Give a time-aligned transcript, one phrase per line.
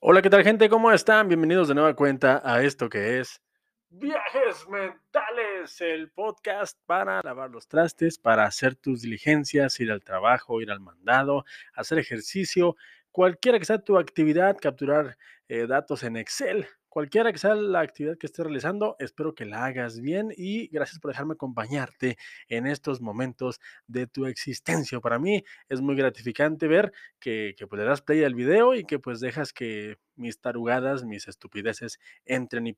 [0.00, 0.68] Hola, ¿qué tal gente?
[0.68, 1.26] ¿Cómo están?
[1.26, 3.42] Bienvenidos de nueva cuenta a esto que es
[3.90, 10.60] Viajes Mentales, el podcast para lavar los trastes, para hacer tus diligencias, ir al trabajo,
[10.60, 12.76] ir al mandado, hacer ejercicio,
[13.10, 16.68] cualquiera que sea tu actividad, capturar eh, datos en Excel,
[16.98, 20.98] cualquiera que sea la actividad que estés realizando, espero que la hagas bien y gracias
[20.98, 24.98] por dejarme acompañarte en estos momentos de tu existencia.
[24.98, 28.82] Para mí es muy gratificante ver que, que pues, le das play al video y
[28.82, 32.76] que pues dejas que mis tarugadas, mis estupideces entren y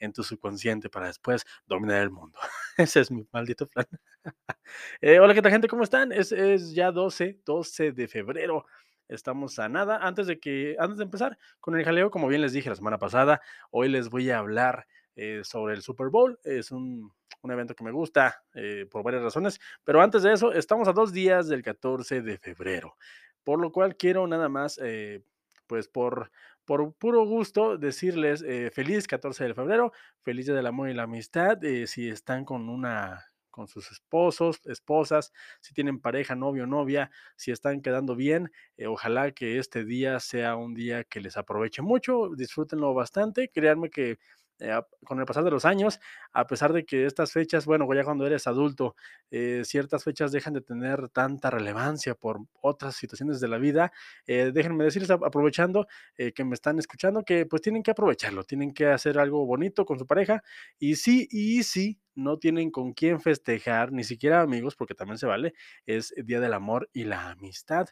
[0.00, 2.36] en tu subconsciente para después dominar el mundo.
[2.76, 3.86] Ese es mi maldito plan.
[5.00, 5.68] Eh, hola, ¿qué tal gente?
[5.68, 6.10] ¿Cómo están?
[6.10, 8.66] Es, es ya 12, 12 de febrero.
[9.08, 9.98] Estamos a nada.
[9.98, 12.98] Antes de que, antes de empezar con el jaleo, como bien les dije la semana
[12.98, 16.38] pasada, hoy les voy a hablar eh, sobre el Super Bowl.
[16.44, 20.52] Es un, un evento que me gusta eh, por varias razones, pero antes de eso,
[20.52, 22.96] estamos a dos días del 14 de febrero,
[23.44, 25.22] por lo cual quiero nada más, eh,
[25.66, 26.30] pues por,
[26.64, 29.92] por puro gusto, decirles feliz 14 de febrero,
[30.22, 33.24] feliz día del amor y la amistad, si están con una
[33.56, 39.32] con sus esposos, esposas, si tienen pareja, novio, novia, si están quedando bien, eh, ojalá
[39.32, 44.18] que este día sea un día que les aproveche mucho, disfrútenlo bastante, créanme que
[44.58, 46.00] eh, con el pasar de los años,
[46.32, 48.96] a pesar de que estas fechas, bueno, ya cuando eres adulto,
[49.30, 53.92] eh, ciertas fechas dejan de tener tanta relevancia por otras situaciones de la vida,
[54.26, 55.86] eh, déjenme decirles, aprovechando
[56.34, 59.98] que me están escuchando, que pues tienen que aprovecharlo, tienen que hacer algo bonito con
[59.98, 60.42] su pareja
[60.78, 65.26] y sí, y sí, no tienen con quién festejar, ni siquiera amigos, porque también se
[65.26, 65.52] vale,
[65.84, 67.88] es Día del Amor y la Amistad.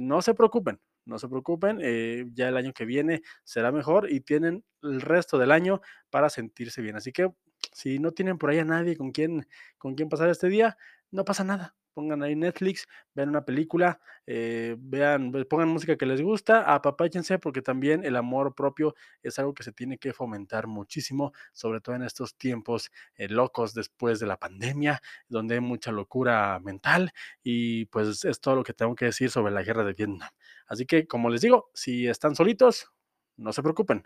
[0.00, 4.20] No se preocupen, no se preocupen, eh, ya el año que viene será mejor y
[4.20, 6.96] tienen el resto del año para sentirse bien.
[6.96, 7.32] Así que
[7.72, 9.46] si no tienen por ahí a nadie con quien,
[9.78, 10.76] con quien pasar este día,
[11.10, 11.77] no pasa nada.
[11.94, 17.38] Pongan ahí Netflix, vean una película, eh, vean, ve- pongan música que les gusta, apapáchense
[17.40, 21.96] porque también el amor propio es algo que se tiene que fomentar muchísimo, sobre todo
[21.96, 27.10] en estos tiempos eh, locos después de la pandemia, donde hay mucha locura mental
[27.42, 30.28] y pues es todo lo que tengo que decir sobre la guerra de Vietnam.
[30.66, 32.92] Así que, como les digo, si están solitos,
[33.36, 34.04] no se preocupen,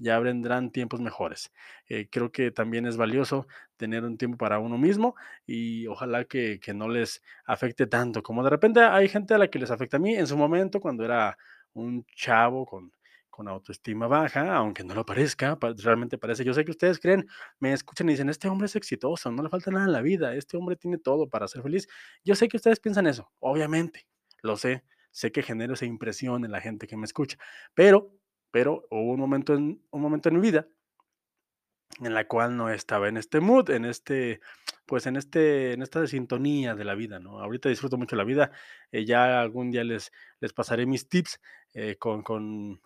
[0.00, 1.52] ya vendrán tiempos mejores.
[1.88, 3.46] Eh, creo que también es valioso
[3.76, 5.14] tener un tiempo para uno mismo
[5.46, 9.48] y ojalá que, que no les afecte tanto, como de repente hay gente a la
[9.48, 11.36] que les afecta a mí en su momento cuando era
[11.72, 12.92] un chavo con,
[13.30, 17.26] con autoestima baja, aunque no lo parezca, pa- realmente parece, yo sé que ustedes creen,
[17.58, 20.34] me escuchan y dicen, este hombre es exitoso, no le falta nada en la vida,
[20.34, 21.88] este hombre tiene todo para ser feliz.
[22.24, 24.06] Yo sé que ustedes piensan eso, obviamente,
[24.42, 27.36] lo sé, sé que genero esa impresión en la gente que me escucha,
[27.74, 28.12] pero
[28.50, 30.68] pero hubo un momento en un momento en mi vida
[32.00, 34.40] en la cual no estaba en este mood, en este,
[34.86, 37.40] pues, en este en esta sintonía de la vida, ¿no?
[37.40, 38.52] Ahorita disfruto mucho la vida,
[38.92, 41.40] eh, ya algún día les les pasaré mis tips,
[41.74, 42.80] eh, con con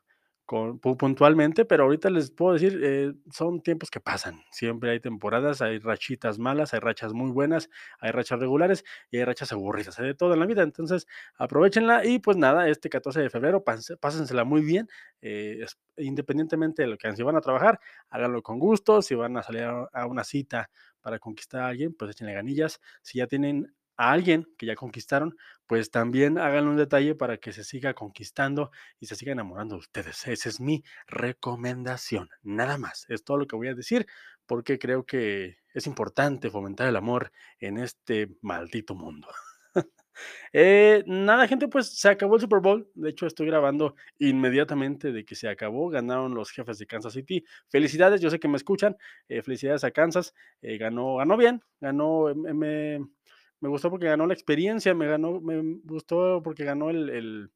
[0.47, 4.43] con pu puntualmente, pero ahorita les puedo decir, eh, son tiempos que pasan.
[4.50, 9.25] Siempre hay temporadas, hay rachitas malas, hay rachas muy buenas, hay rachas regulares y hay
[9.25, 10.62] rachas aburridas, hay de todo en la vida.
[10.62, 11.06] Entonces,
[11.37, 13.65] aprovéchenla y, pues, nada, este 14 de febrero
[14.00, 14.88] pásensela muy bien,
[15.22, 15.65] eh,
[15.97, 17.81] independientemente de lo que hagan, si van a trabajar,
[18.11, 22.11] háganlo con gusto, si van a salir a una cita para conquistar a alguien, pues
[22.12, 22.81] échenle ganillas.
[23.03, 27.53] Si ya tienen a alguien que ya conquistaron, pues también háganle un detalle para que
[27.53, 30.27] se siga conquistando y se siga enamorando de ustedes.
[30.27, 33.06] Esa es mi recomendación, nada más.
[33.09, 34.06] Es todo lo que voy a decir
[34.47, 39.28] porque creo que es importante fomentar el amor en este maldito mundo.
[40.53, 42.88] Eh, nada, gente, pues se acabó el Super Bowl.
[42.94, 45.88] De hecho, estoy grabando inmediatamente de que se acabó.
[45.88, 47.44] Ganaron los jefes de Kansas City.
[47.69, 48.97] Felicidades, yo sé que me escuchan.
[49.28, 50.34] eh, felicidades a Kansas.
[50.62, 51.62] eh, ganó, ganó bien.
[51.81, 53.00] Ganó, eh,
[53.64, 54.94] me, gustó porque ganó la experiencia.
[54.94, 57.50] Me ganó, me gustó porque ganó el, el-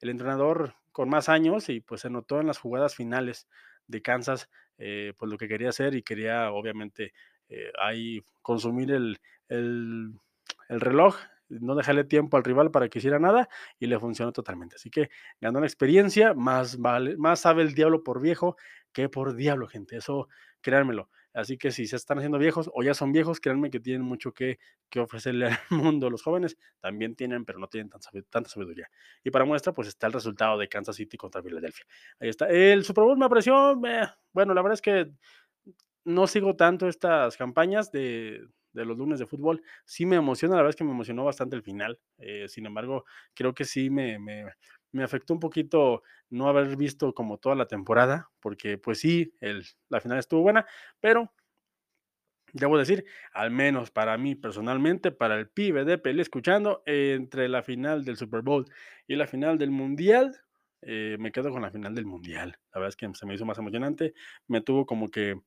[0.00, 3.48] el entrenador con más años y pues se notó en las jugadas finales
[3.86, 7.12] de Kansas, eh, pues lo que quería hacer y quería obviamente
[7.48, 9.18] eh, ahí consumir el,
[9.48, 10.12] el,
[10.68, 11.16] el reloj,
[11.48, 14.76] no dejarle tiempo al rival para que hiciera nada y le funcionó totalmente.
[14.76, 15.08] Así que
[15.40, 18.56] ganó la experiencia, más vale, más sabe el diablo por viejo
[18.92, 19.96] que por diablo, gente.
[19.96, 20.28] Eso
[20.60, 21.08] créanmelo.
[21.36, 24.32] Así que si se están haciendo viejos o ya son viejos, créanme que tienen mucho
[24.32, 26.08] que, que ofrecerle al mundo.
[26.10, 27.90] Los jóvenes también tienen, pero no tienen
[28.30, 28.88] tanta, sabiduría.
[29.22, 31.84] Y para muestra, pues está el resultado de Kansas City contra Philadelphia.
[32.20, 32.48] Ahí está.
[32.48, 35.10] El Super Bowl me pareció, eh, bueno, la verdad es que
[36.04, 39.62] no sigo tanto estas campañas de, de los lunes de fútbol.
[39.84, 41.98] Sí me emociona, la verdad es que me emocionó bastante el final.
[42.18, 43.04] eh, sin embargo,
[43.34, 44.18] creo que sí me,
[44.96, 49.64] me afectó un poquito no haber visto como toda la temporada, porque pues sí, el,
[49.88, 50.66] la final estuvo buena,
[51.00, 51.32] pero
[52.52, 57.62] debo decir, al menos para mí personalmente, para el pibe de Pelé escuchando, entre la
[57.62, 58.66] final del Super Bowl
[59.06, 60.40] y la final del Mundial,
[60.82, 62.58] eh, me quedo con la final del mundial.
[62.72, 64.14] La verdad es que se me hizo más emocionante,
[64.46, 65.40] me tuvo como que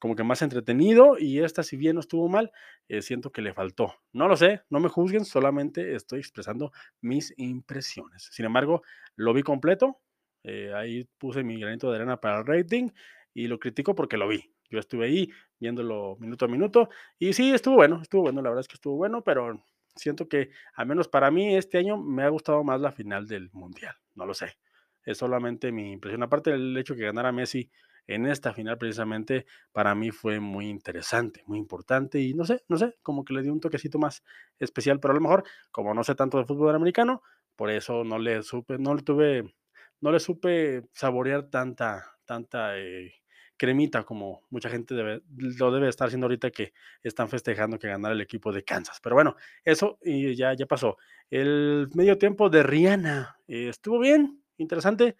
[0.00, 2.52] como que más entretenido y esta, si bien no estuvo mal,
[2.88, 3.94] eh, siento que le faltó.
[4.12, 8.28] No lo sé, no me juzguen, solamente estoy expresando mis impresiones.
[8.32, 8.82] Sin embargo,
[9.16, 10.00] lo vi completo,
[10.42, 12.90] eh, ahí puse mi granito de arena para el rating
[13.32, 14.52] y lo critico porque lo vi.
[14.70, 16.88] Yo estuve ahí viéndolo minuto a minuto
[17.18, 19.64] y sí, estuvo bueno, estuvo bueno, la verdad es que estuvo bueno, pero
[19.94, 23.50] siento que, al menos para mí, este año me ha gustado más la final del
[23.52, 24.58] Mundial, no lo sé.
[25.04, 26.22] Es solamente mi impresión.
[26.22, 27.70] Aparte del hecho que ganara Messi
[28.06, 32.76] en esta final precisamente para mí fue muy interesante, muy importante y no sé, no
[32.76, 34.22] sé, como que le dio un toquecito más
[34.58, 37.22] especial, pero a lo mejor como no sé tanto de fútbol americano,
[37.56, 39.54] por eso no le supe, no le tuve,
[40.00, 43.12] no le supe saborear tanta, tanta eh,
[43.56, 46.72] cremita como mucha gente lo debe estar haciendo ahorita que
[47.02, 48.98] están festejando que ganara el equipo de Kansas.
[49.02, 50.96] Pero bueno, eso y ya, ya pasó.
[51.30, 55.16] El medio tiempo de Rihanna eh, estuvo bien, interesante.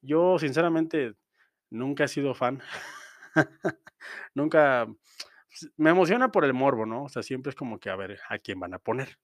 [0.00, 1.14] Yo sinceramente
[1.74, 2.62] Nunca he sido fan.
[4.34, 4.86] Nunca
[5.76, 7.02] me emociona por el morbo, ¿no?
[7.02, 9.18] O sea, siempre es como que a ver a quién van a poner.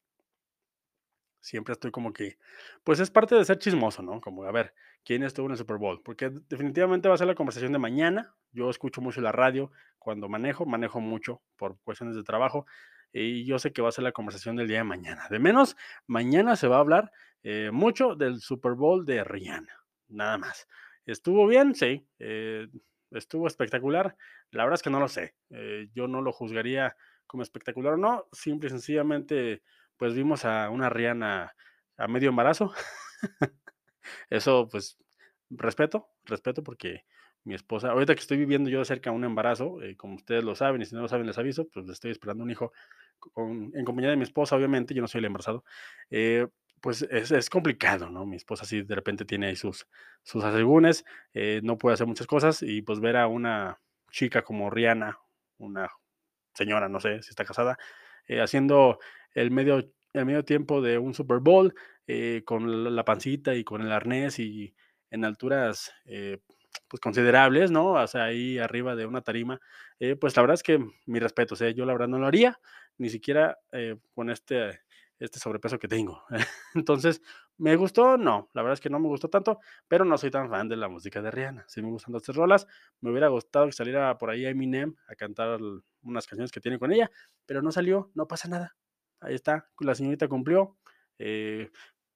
[1.40, 2.38] Siempre estoy como que,
[2.82, 4.20] pues es parte de ser chismoso, ¿no?
[4.20, 4.74] Como a ver
[5.04, 8.34] quién estuvo en el Super Bowl, porque definitivamente va a ser la conversación de mañana.
[8.50, 9.70] Yo escucho mucho la radio
[10.00, 12.66] cuando manejo, manejo mucho por cuestiones de trabajo
[13.12, 15.28] y yo sé que va a ser la conversación del día de mañana.
[15.30, 15.76] De menos,
[16.08, 17.12] mañana se va a hablar
[17.44, 20.66] eh, mucho del Super Bowl de Rihanna, nada más.
[21.10, 21.74] ¿Estuvo bien?
[21.74, 22.06] Sí.
[22.18, 22.68] Eh,
[23.10, 24.16] ¿Estuvo espectacular?
[24.52, 25.34] La verdad es que no lo sé.
[25.50, 26.96] Eh, yo no lo juzgaría
[27.26, 28.28] como espectacular o no.
[28.32, 29.62] Simple y sencillamente,
[29.96, 31.54] pues vimos a una Rihanna
[31.96, 32.72] a medio embarazo.
[34.30, 34.98] Eso, pues,
[35.50, 37.04] respeto, respeto porque
[37.44, 40.82] mi esposa, ahorita que estoy viviendo yo de un embarazo, eh, como ustedes lo saben,
[40.82, 42.72] y si no lo saben les aviso, pues estoy esperando un hijo
[43.36, 45.64] en compañía de mi esposa, obviamente, yo no soy el embarazado
[46.80, 48.24] pues es, complicado, ¿no?
[48.26, 49.86] Mi esposa sí de repente tiene ahí sus,
[50.22, 51.04] sus asegúnes,
[51.34, 53.80] eh, no puede hacer muchas cosas y pues ver a una
[54.10, 55.18] chica como Rihanna,
[55.58, 55.88] una
[56.54, 57.78] señora, no sé si está casada,
[58.26, 58.98] eh, haciendo
[59.34, 61.74] el medio, el medio tiempo de un Super Bowl
[62.06, 64.74] eh, con la pancita y con el arnés y
[65.10, 65.92] en alturas
[66.88, 67.92] pues considerables, ¿no?
[67.92, 69.60] O sea, ahí arriba de una tarima,
[70.20, 72.60] pues la verdad es que mi respeto, o sea, yo la verdad no lo haría,
[72.96, 73.58] ni siquiera
[74.14, 74.80] con este
[75.20, 76.24] este sobrepeso que tengo.
[76.74, 77.22] Entonces,
[77.58, 78.16] ¿me gustó?
[78.16, 80.76] No, la verdad es que no me gustó tanto, pero no soy tan fan de
[80.76, 81.64] la música de Rihanna.
[81.68, 82.66] Sí me gustan estas rolas,
[83.00, 85.60] me hubiera gustado que saliera por ahí Eminem a cantar
[86.02, 87.10] unas canciones que tiene con ella,
[87.46, 88.76] pero no salió, no pasa nada.
[89.20, 90.78] Ahí está, la señorita cumplió,
[91.18, 91.70] eh,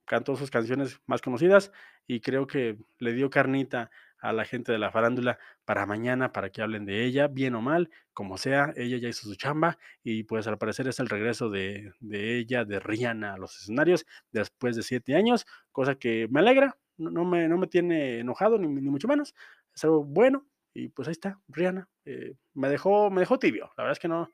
[0.07, 1.71] cantó sus canciones más conocidas
[2.07, 3.91] y creo que le dio carnita
[4.25, 7.61] a la gente de la farándula para mañana, para que hablen de ella, bien o
[7.61, 11.51] mal, como sea, ella ya hizo su chamba y pues al parecer es el regreso
[11.51, 16.79] de, ella, de Rihanna a los escenarios después de siete años, cosa que me alegra,
[16.97, 19.35] no, me, no me tiene enojado ni, mucho menos,
[19.75, 23.85] es algo bueno y pues ahí está, Rihanna, eh, me, dejó, me dejó tibio, la
[23.85, 24.31] verdad es que no,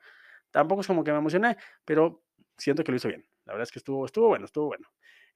[0.52, 2.22] tampoco es como que me emocioné, pero
[2.56, 4.86] siento que lo hizo bien, la verdad es que estuvo, estuvo bueno, estuvo bueno.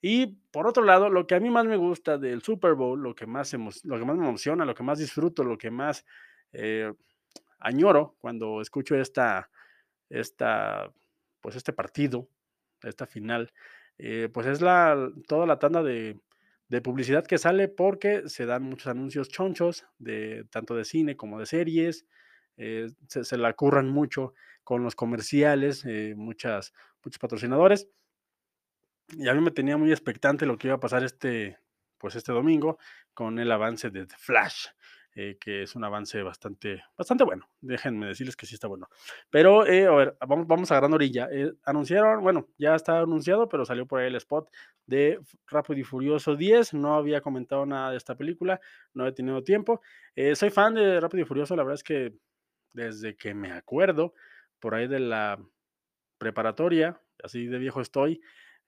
[0.07, 3.15] Y por otro lado, lo que a mí más me gusta del Super Bowl, lo
[3.15, 6.05] que más, lo que más me emociona, lo que más disfruto, lo que más
[6.53, 6.93] eh,
[7.59, 9.49] añoro cuando escucho esta,
[10.11, 10.93] esta,
[11.41, 12.29] pues este partido,
[12.83, 13.51] esta final,
[13.97, 16.21] eh, pues es la, toda la tanda de,
[16.83, 21.47] publicidad que sale porque se dan muchos anuncios chonchos, de, tanto de cine como de
[21.47, 22.05] series,
[22.59, 24.35] eh, se, la curran mucho
[24.65, 27.89] con los comerciales, muchas, muchos patrocinadores.
[29.09, 31.59] Y a mí me tenía muy expectante lo que iba a pasar este,
[31.99, 32.79] pues este domingo
[33.13, 34.67] con el avance de Flash,
[35.15, 37.49] eh, que es un avance bastante, bastante bueno.
[37.61, 38.89] Déjenme decirles que sí está bueno.
[39.31, 41.29] Pero, eh, a ver, vamos, vamos agarrando orilla.
[41.31, 44.51] Eh, anunciaron, bueno, ya está anunciado, pero salió por ahí el spot
[44.87, 46.75] de Rápido y Furioso 10.
[46.75, 48.61] No había comentado nada de esta película,
[48.93, 49.81] no he tenido tiempo.
[50.35, 52.15] soy fan de Rápido y Furioso, la verdad es que
[52.73, 54.15] desde que me acuerdo,
[54.59, 55.39] por ahí de la
[56.19, 58.21] preparatoria, así de viejo estoy,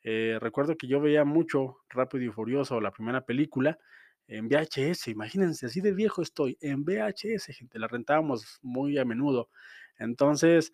[0.03, 3.79] eh, recuerdo que yo veía mucho Rápido y Furioso, la primera película,
[4.29, 9.50] en VHS, imagínense, así de viejo estoy, en VHS, gente, la rentábamos muy a menudo.
[9.99, 10.73] Entonces,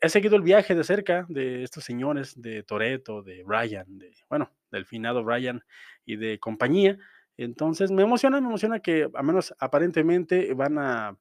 [0.00, 4.52] he seguido el viaje de cerca de estos señores, de Toreto, de Brian, de, bueno,
[4.70, 5.62] del finado Brian
[6.04, 6.98] y de compañía.
[7.36, 11.18] Entonces, me emociona, me emociona que, al menos aparentemente, van a,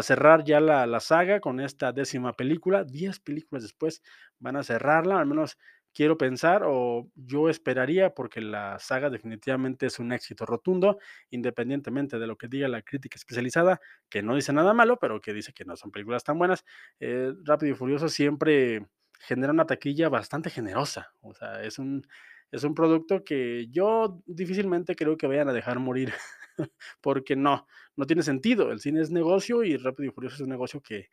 [0.00, 2.82] cerrar ya la, la, saga con esta décima película.
[2.82, 4.02] Diez películas después
[4.38, 5.58] van a cerrarla, al menos
[5.94, 10.98] quiero pensar o yo esperaría, porque la saga definitivamente es un éxito rotundo,
[11.30, 15.32] independientemente de lo que diga la crítica especializada, que no dice nada malo, pero que
[15.32, 16.64] dice que no son películas tan buenas.
[17.00, 18.86] Eh, Rápido y Furioso siempre
[19.20, 22.04] genera una taquilla bastante generosa, o sea, es un,
[22.50, 26.12] es un producto que yo difícilmente creo que vayan a dejar morir,
[27.00, 28.72] porque no, no tiene sentido.
[28.72, 31.08] El cine es negocio y Rápido y Furioso es un negocio que,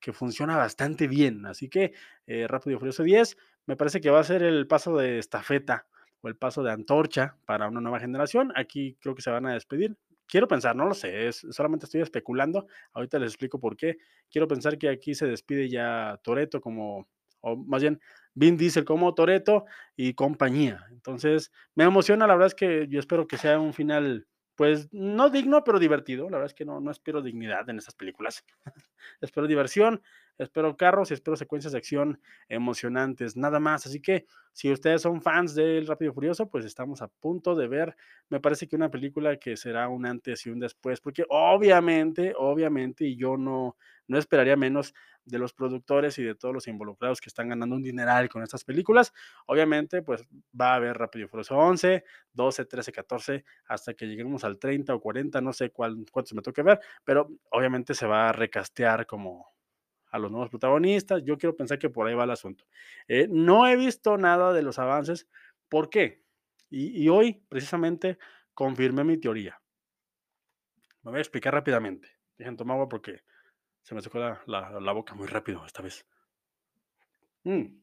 [0.00, 1.46] que funciona bastante bien.
[1.46, 1.92] Así que
[2.26, 3.36] eh, Rápido y Furioso 10
[3.68, 5.86] me parece que va a ser el paso de estafeta
[6.22, 8.50] o el paso de antorcha para una nueva generación.
[8.56, 9.94] Aquí creo que se van a despedir.
[10.26, 12.66] Quiero pensar, no lo sé, es, solamente estoy especulando.
[12.94, 13.98] Ahorita les explico por qué.
[14.30, 17.08] Quiero pensar que aquí se despide ya Toreto como,
[17.42, 18.00] o más bien
[18.32, 20.86] Vin Diesel como Toreto y compañía.
[20.90, 24.26] Entonces, me emociona, la verdad es que yo espero que sea un final
[24.58, 26.24] pues no digno, pero divertido.
[26.24, 28.44] La verdad es que no, no espero dignidad en estas películas.
[29.20, 30.02] espero diversión,
[30.36, 33.86] espero carros y espero secuencias de acción emocionantes, nada más.
[33.86, 37.96] Así que si ustedes son fans del Rápido Furioso, pues estamos a punto de ver,
[38.30, 43.04] me parece que una película que será un antes y un después, porque obviamente, obviamente,
[43.04, 43.76] y yo no,
[44.08, 47.82] no esperaría menos de los productores y de todos los involucrados que están ganando un
[47.82, 49.12] dineral con estas películas.
[49.46, 50.24] Obviamente, pues
[50.58, 54.94] va a haber Rápido y Furioso 11, 12, 13, 14, hasta que lleguemos al 30
[54.94, 59.06] o 40, no sé cuál, cuántos me toque ver, pero obviamente se va a recastear
[59.06, 59.46] como
[60.10, 61.22] a los nuevos protagonistas.
[61.24, 62.64] Yo quiero pensar que por ahí va el asunto.
[63.06, 65.28] Eh, no he visto nada de los avances.
[65.68, 66.22] ¿Por qué?
[66.70, 68.18] Y, hoy, precisamente,
[68.52, 69.60] confirmé mi teoría.
[71.02, 72.08] Me voy a explicar rápidamente.
[72.36, 73.22] Dejen tomar agua porque
[73.88, 76.04] se me secó la, la, la boca muy rápido esta vez.
[77.44, 77.80] Mm.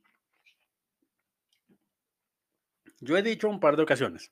[2.99, 4.31] Yo he dicho un par de ocasiones.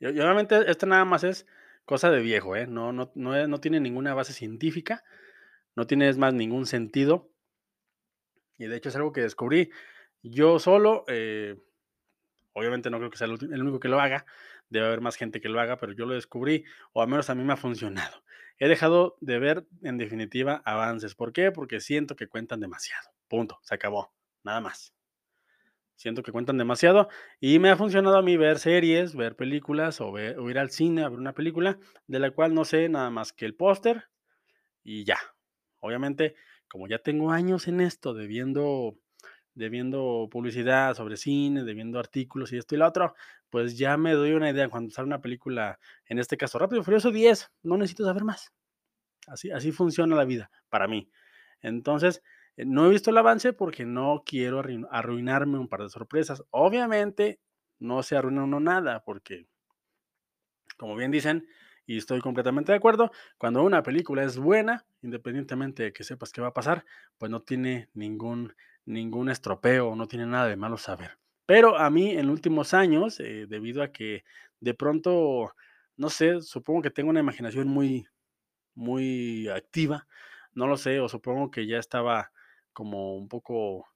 [0.00, 1.46] Y, obviamente esto nada más es
[1.84, 2.66] cosa de viejo, ¿eh?
[2.66, 5.04] No, no, no, no tiene ninguna base científica,
[5.74, 7.28] no tiene más ningún sentido.
[8.56, 9.70] Y de hecho es algo que descubrí
[10.22, 11.04] yo solo.
[11.08, 11.62] Eh,
[12.54, 14.24] obviamente no creo que sea el único que lo haga,
[14.68, 17.34] debe haber más gente que lo haga, pero yo lo descubrí, o al menos a
[17.34, 18.22] mí me ha funcionado.
[18.58, 21.14] He dejado de ver, en definitiva, avances.
[21.14, 21.52] ¿Por qué?
[21.52, 23.10] Porque siento que cuentan demasiado.
[23.28, 24.94] Punto, se acabó, nada más.
[25.94, 27.08] Siento que cuentan demasiado
[27.40, 31.02] y me ha funcionado a mí ver series, ver películas o, ver, ir al cine
[31.02, 34.04] a ver una película de la cual no sé nada más que el póster
[34.84, 35.18] y ya.
[35.80, 36.34] Obviamente,
[36.68, 38.98] como ya tengo años en esto de viendo
[39.56, 43.14] de viendo publicidad sobre cine, de viendo artículos y esto y lo otro,
[43.50, 46.84] pues ya me doy una idea cuando sale una película, en este caso Rápido y
[46.84, 48.52] Furioso 10, no necesito saber más.
[49.26, 51.10] Así, así funciona la vida para mí.
[51.62, 52.22] Entonces,
[52.56, 56.44] eh, no he visto el avance porque no quiero arruinarme un par de sorpresas.
[56.50, 57.40] Obviamente,
[57.78, 59.46] no se arruina uno nada porque,
[60.76, 61.46] como bien dicen,
[61.86, 66.42] y estoy completamente de acuerdo, cuando una película es buena, independientemente de que sepas qué
[66.42, 66.84] va a pasar,
[67.16, 68.54] pues no tiene ningún
[68.86, 71.18] ningún estropeo, no tiene nada de malo saber.
[71.46, 74.24] Pero a mí en últimos años, eh, debido a que
[74.60, 75.54] de pronto,
[75.96, 78.06] no sé, supongo que tengo una imaginación muy,
[78.74, 80.06] muy activa,
[80.54, 82.32] no lo sé, o supongo que ya estaba
[82.72, 83.86] como un poco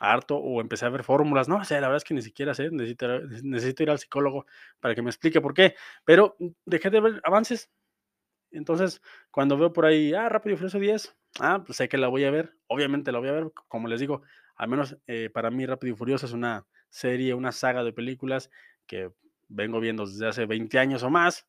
[0.00, 2.70] harto o empecé a ver fórmulas, no sé, la verdad es que ni siquiera sé,
[2.70, 3.08] necesito,
[3.42, 4.46] necesito ir al psicólogo
[4.80, 7.70] para que me explique por qué, pero dejé de ver avances.
[8.52, 12.08] Entonces, cuando veo por ahí, ah, Rápido y Furioso 10, ah, pues sé que la
[12.08, 14.22] voy a ver, obviamente la voy a ver, como les digo,
[14.56, 18.50] al menos eh, para mí Rápido y Furioso es una serie, una saga de películas
[18.86, 19.12] que
[19.48, 21.46] vengo viendo desde hace 20 años o más.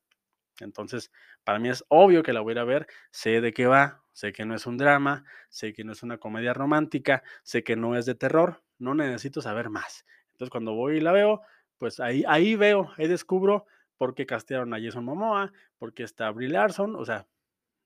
[0.60, 1.10] Entonces,
[1.44, 4.32] para mí es obvio que la voy a a ver, sé de qué va, sé
[4.32, 7.96] que no es un drama, sé que no es una comedia romántica, sé que no
[7.96, 10.04] es de terror, no necesito saber más.
[10.32, 11.42] Entonces, cuando voy y la veo,
[11.78, 13.66] pues ahí, ahí veo, ahí descubro
[13.96, 17.26] por qué castearon a Jason Momoa, por qué está Brie Larson, o sea,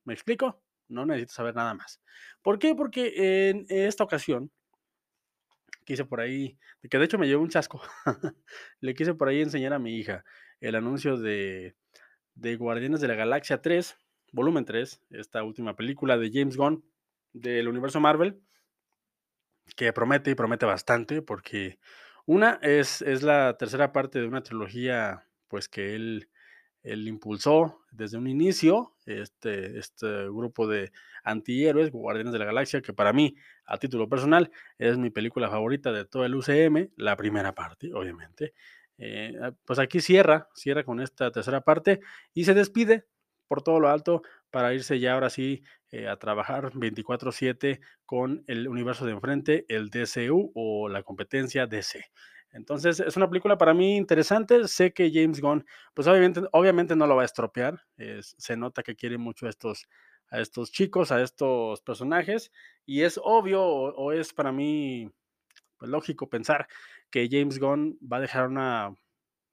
[0.04, 0.62] ¿me explico?
[0.88, 2.00] No necesito saber nada más.
[2.42, 2.74] ¿Por qué?
[2.74, 4.50] Porque en esta ocasión
[5.84, 6.58] quise por ahí,
[6.90, 7.80] que de hecho me llevó un chasco,
[8.80, 10.24] le quise por ahí enseñar a mi hija
[10.60, 11.76] el anuncio de,
[12.34, 13.96] de Guardianes de la Galaxia 3,
[14.32, 16.84] volumen 3, esta última película de James Gunn
[17.32, 18.42] del universo Marvel,
[19.76, 21.78] que promete y promete bastante, porque
[22.24, 26.28] una es, es la tercera parte de una trilogía, pues que él
[26.86, 30.92] él impulsó desde un inicio este, este grupo de
[31.24, 33.34] antihéroes, Guardianes de la Galaxia, que para mí,
[33.66, 38.54] a título personal, es mi película favorita de todo el UCM, la primera parte, obviamente.
[38.98, 42.00] Eh, ah, pues aquí cierra, cierra con esta tercera parte
[42.32, 43.04] y se despide
[43.48, 48.68] por todo lo alto para irse ya ahora sí eh, a trabajar 24/7 con el
[48.68, 52.04] universo de enfrente, el DCU o la competencia DC.
[52.56, 54.66] Entonces, es una película para mí interesante.
[54.68, 57.80] Sé que James Gunn, pues obviamente, obviamente no lo va a estropear.
[57.96, 59.86] Es, se nota que quiere mucho a estos,
[60.30, 62.50] a estos chicos, a estos personajes.
[62.86, 65.10] Y es obvio, o, o es para mí
[65.78, 66.68] pues, lógico pensar
[67.10, 68.94] que James Gunn va a dejar una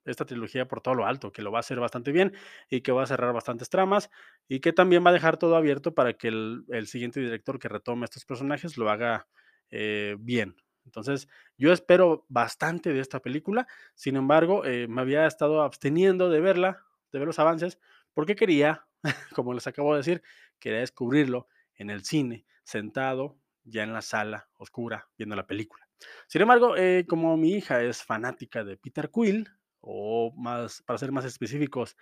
[0.05, 2.33] esta trilogía por todo lo alto, que lo va a hacer bastante bien
[2.69, 4.09] y que va a cerrar bastantes tramas
[4.47, 7.69] y que también va a dejar todo abierto para que el, el siguiente director que
[7.69, 9.27] retome estos personajes lo haga
[9.71, 13.67] eh, bien, Entonces, yo espero bastante de esta película.
[13.95, 17.79] Sin embargo, eh, me había estado absteniendo de verla, de ver los avances,
[18.13, 18.85] porque quería,
[19.35, 20.23] como les acabo de decir,
[20.59, 25.87] quería descubrirlo en el cine, sentado ya en la sala oscura, viendo la película.
[26.27, 29.49] Sin embargo, eh, como mi hija es fanática de Peter Quill,
[29.79, 31.97] o más, para ser más específicos,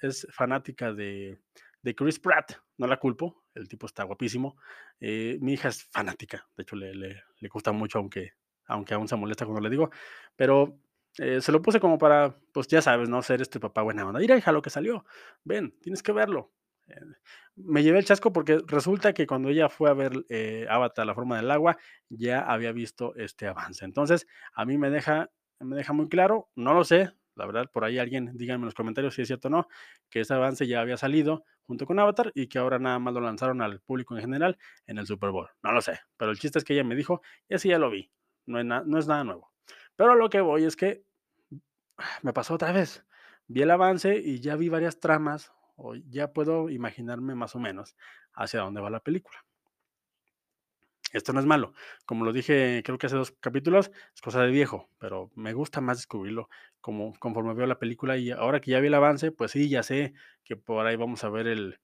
[0.00, 1.38] es fanática de,
[1.82, 4.56] de Chris Pratt, no la culpo, el tipo está guapísimo.
[5.00, 8.32] Eh, mi hija es fanática, de hecho le, le, le, gusta mucho, aunque,
[8.66, 9.90] aunque aún se molesta cuando le digo,
[10.36, 10.78] pero
[11.18, 13.22] eh, se lo puse como para, pues ya sabes, ¿no?
[13.22, 14.20] Ser este papá buena onda.
[14.20, 15.04] Mira, hija, lo que salió,
[15.44, 16.52] ven, tienes que verlo.
[16.88, 17.00] Eh,
[17.56, 20.12] me llevé el chasco porque resulta que cuando ella fue a ver
[20.68, 23.84] Avatar, la forma del agua, ya había visto este avance.
[23.84, 27.84] Entonces, a mí me deja, me deja muy claro, no lo sé, la verdad, por
[27.84, 29.68] ahí alguien, díganme en los comentarios si es cierto o no,
[30.10, 33.20] que ese avance ya había salido junto con Avatar y que ahora nada más lo
[33.20, 35.48] lanzaron al público en general en el Super Bowl.
[35.62, 37.90] No lo sé, pero el chiste es que ella me dijo, y así ya lo
[37.90, 38.10] vi,
[38.46, 39.52] no es, no es nada nuevo.
[39.96, 41.04] Pero lo que voy es que
[42.22, 43.04] me pasó otra vez.
[43.48, 47.96] Vi el avance y ya vi varias tramas, o ya puedo imaginarme más o menos
[48.32, 49.44] hacia dónde va la película.
[51.16, 51.72] Esto no es malo.
[52.04, 55.80] Como lo dije, creo que hace dos capítulos, es cosa de viejo, pero me gusta
[55.80, 56.50] más descubrirlo
[56.82, 58.18] como, conforme veo la película.
[58.18, 60.12] Y ahora que ya vi el avance, pues sí, ya sé
[60.44, 61.80] que por ahí vamos a ver el,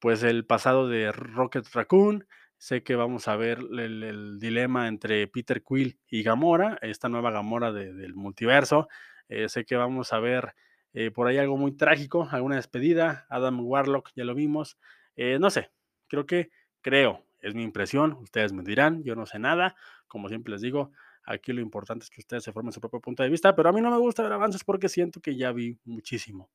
[0.00, 2.26] pues el pasado de Rocket Raccoon.
[2.58, 7.70] Sé que vamos a ver el, dilema entre Peter Quill y Gamora, esta nueva Gamora
[7.70, 8.88] de, del multiverso.
[9.28, 10.54] Eh, sé que vamos a ver
[10.92, 13.26] eh, por ahí algo muy trágico, alguna despedida.
[13.30, 14.76] Adam Warlock, ya lo vimos.
[15.14, 15.70] Eh, no sé,
[16.08, 18.14] creo que, creo, es mi impresión.
[18.14, 19.74] Ustedes me dirán, yo no sé nada.
[20.08, 20.92] Como siempre les digo,
[21.24, 23.54] aquí lo importante es que ustedes se formen su propio punto de vista.
[23.54, 26.50] Pero a mí no me gusta ver avances porque siento que ya vi muchísimo.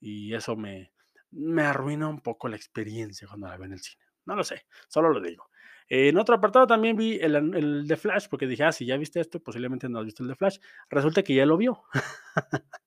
[0.00, 0.92] Y eso me,
[1.30, 4.02] me arruina un poco la experiencia cuando la veo en el cine.
[4.24, 5.48] No lo sé, solo lo digo.
[5.88, 9.20] En otro apartado también vi el, el, de Flash, porque dije, ah, si ya viste
[9.20, 10.58] esto, posiblemente no has visto el de Flash.
[10.88, 11.82] Resulta que ya lo vio.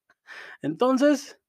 [0.62, 1.40] Entonces,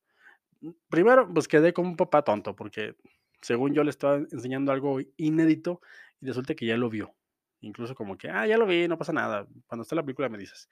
[0.88, 2.96] primero, pues quedé como un papá tonto, porque
[3.40, 5.80] según yo le estaba enseñando algo inédito
[6.20, 7.14] y resulta que ya lo vio.
[7.60, 9.46] Incluso como que, ah, ya lo vi, no pasa nada.
[9.66, 10.68] Cuando esté la película me dices.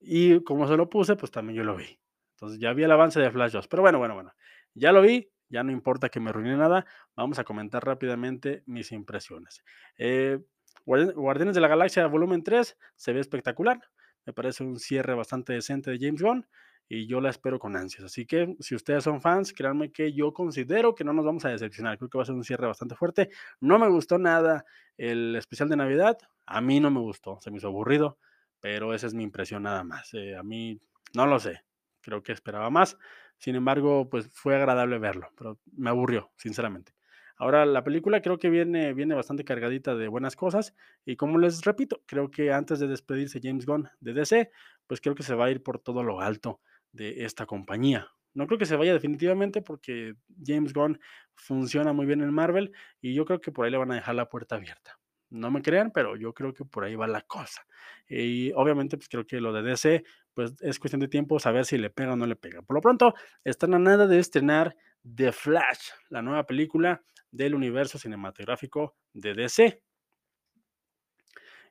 [0.00, 1.98] Y como se lo puse, pues también yo lo vi.
[2.36, 3.68] Entonces ya vi el avance de Flash 2.
[3.68, 4.32] Pero bueno, bueno, bueno.
[4.74, 8.92] Ya lo vi, ya no importa que me arruine nada, vamos a comentar rápidamente mis
[8.92, 9.64] impresiones.
[9.96, 10.38] Eh,
[10.84, 13.80] Guardianes de la Galaxia Volumen 3 se ve espectacular,
[14.24, 16.46] me parece un cierre bastante decente de James Gunn
[16.88, 18.04] y yo la espero con ansias.
[18.04, 21.50] Así que si ustedes son fans, créanme que yo considero que no nos vamos a
[21.50, 21.98] decepcionar.
[21.98, 23.28] Creo que va a ser un cierre bastante fuerte.
[23.60, 24.64] No me gustó nada
[24.96, 26.18] el especial de Navidad.
[26.46, 28.18] A mí no me gustó, se me hizo aburrido,
[28.60, 30.14] pero esa es mi impresión nada más.
[30.14, 30.80] Eh, a mí
[31.14, 31.62] no lo sé.
[32.00, 32.96] Creo que esperaba más.
[33.36, 36.94] Sin embargo, pues fue agradable verlo, pero me aburrió, sinceramente.
[37.36, 40.74] Ahora, la película creo que viene, viene bastante cargadita de buenas cosas
[41.04, 44.50] y como les repito, creo que antes de despedirse James Gunn de DC,
[44.88, 46.60] pues creo que se va a ir por todo lo alto
[46.92, 48.08] de esta compañía.
[48.34, 51.00] No creo que se vaya definitivamente porque James Gunn
[51.34, 54.14] funciona muy bien en Marvel y yo creo que por ahí le van a dejar
[54.14, 54.98] la puerta abierta.
[55.30, 57.66] No me crean, pero yo creo que por ahí va la cosa.
[58.08, 61.76] Y obviamente, pues creo que lo de DC, pues es cuestión de tiempo saber si
[61.76, 62.62] le pega o no le pega.
[62.62, 67.98] Por lo pronto, están a nada de estrenar The Flash, la nueva película del universo
[67.98, 69.82] cinematográfico de DC.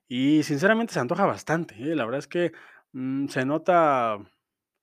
[0.06, 1.74] Y sinceramente se antoja bastante.
[1.76, 1.96] ¿eh?
[1.96, 2.52] La verdad es que
[2.92, 4.18] mmm, se nota,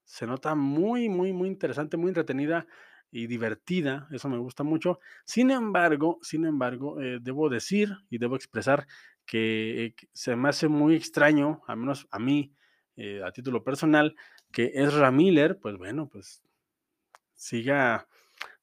[0.05, 2.67] se nota muy, muy, muy interesante, muy entretenida
[3.11, 4.99] y divertida, eso me gusta mucho.
[5.25, 8.87] Sin embargo, sin embargo, eh, debo decir y debo expresar
[9.25, 12.53] que, eh, se me hace muy extraño, al menos a mí,
[12.97, 14.15] eh, a título personal,
[14.51, 16.43] que Ezra Miller, pues bueno, pues
[17.35, 18.07] siga,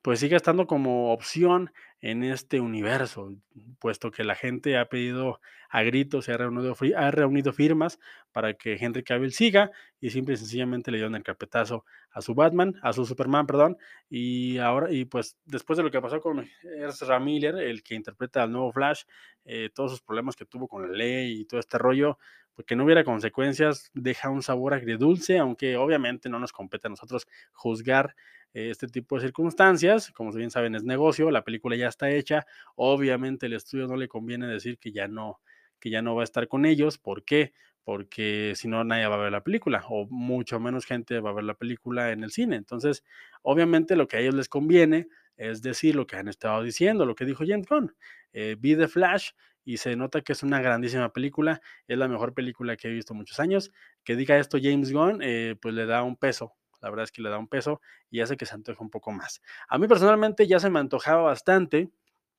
[0.02, 3.32] pues siga estando como opción en este universo,
[3.78, 8.00] puesto que la gente ha pedido a gritos, se ha reunido, ha reunido firmas
[8.32, 12.34] para que Henry Cavill siga y simple y sencillamente le dieron el carpetazo a su
[12.34, 13.78] Batman, a su Superman, perdón,
[14.10, 18.42] y ahora, y pues después de lo que pasó con Ezra Miller, el que interpreta
[18.42, 19.04] al nuevo Flash,
[19.44, 22.18] eh, todos sus problemas que tuvo con la ley y todo este rollo,
[22.54, 26.90] pues que no hubiera consecuencias, deja un sabor agridulce, aunque obviamente no nos compete a
[26.90, 28.16] nosotros juzgar
[28.54, 30.10] este tipo de circunstancias.
[30.12, 32.46] Como bien saben, es negocio, la película ya está hecha.
[32.74, 35.40] Obviamente el estudio no le conviene decir que ya no,
[35.78, 36.98] que ya no va a estar con ellos.
[36.98, 37.52] ¿Por qué?
[37.84, 41.34] Porque si no, nadie va a ver la película, o mucho menos gente va a
[41.34, 42.56] ver la película en el cine.
[42.56, 43.02] Entonces,
[43.42, 47.14] obviamente lo que a ellos les conviene es decir lo que han estado diciendo, lo
[47.14, 47.94] que dijo James Gunn.
[48.32, 49.30] Eh, vi The Flash
[49.64, 53.14] y se nota que es una grandísima película, es la mejor película que he visto
[53.14, 53.72] muchos años.
[54.04, 57.22] Que diga esto James Gunn, eh, pues le da un peso la verdad es que
[57.22, 59.40] le da un peso y hace que se antoje un poco más.
[59.68, 61.90] A mí personalmente ya se me antojaba bastante,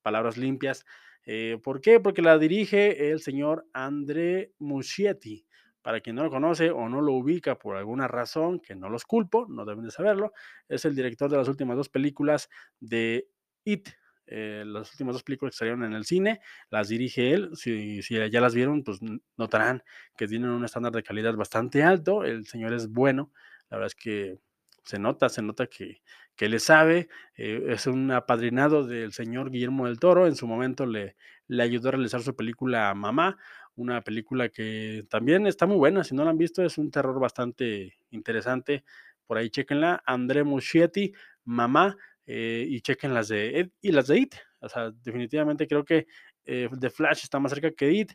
[0.01, 0.85] palabras limpias,
[1.25, 2.01] Eh, ¿Por qué?
[2.01, 5.45] Porque la dirige el señor André Muschietti.
[5.81, 9.05] Para quien no lo conoce o no lo ubica por alguna razón, que no los
[9.05, 10.33] culpo, no deben de saberlo,
[10.67, 13.27] es el director de las últimas dos películas de
[13.65, 13.89] It,
[14.27, 17.49] eh, las últimas dos películas que salieron en el cine, las dirige él.
[17.55, 18.99] Si, si, ya las vieron, pues
[19.37, 19.83] notarán
[20.17, 22.23] que tienen un estándar de calidad bastante alto.
[22.23, 23.31] El señor es bueno.
[23.73, 24.37] La verdad es que
[24.83, 26.03] se nota, se nota que,
[26.35, 27.09] que le sabe.
[27.35, 30.27] Eh, es un apadrinado del señor Guillermo del Toro.
[30.27, 31.15] En su momento le,
[31.47, 33.35] le ayudó a realizar su película Mamá,
[33.73, 36.03] una película que también está muy buena.
[36.03, 38.83] Si no la han visto, es un terror bastante interesante.
[39.25, 40.03] Por ahí chequenla.
[40.05, 41.11] André Muschietti,
[41.43, 44.35] Mamá eh, y chequen las de Ed y las de It.
[44.59, 46.05] O sea, definitivamente creo que
[46.45, 48.11] eh, The Flash está más cerca que It,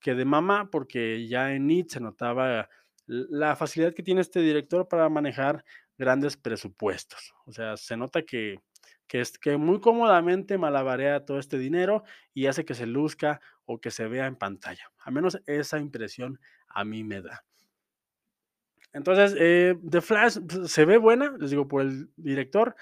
[0.00, 2.68] que de Mama, porque ya en It se notaba
[3.06, 5.64] la facilidad que tiene este director para manejar
[5.98, 7.34] grandes presupuestos.
[7.46, 8.60] O sea, se nota que,
[9.06, 13.80] que, es, que muy cómodamente malabarea todo este dinero y hace que se luzca o
[13.80, 14.90] que se vea en pantalla.
[14.98, 17.44] Al menos esa impresión a mí me da.
[18.92, 22.76] Entonces, eh, The Flash pues, se ve buena, les digo, por el director.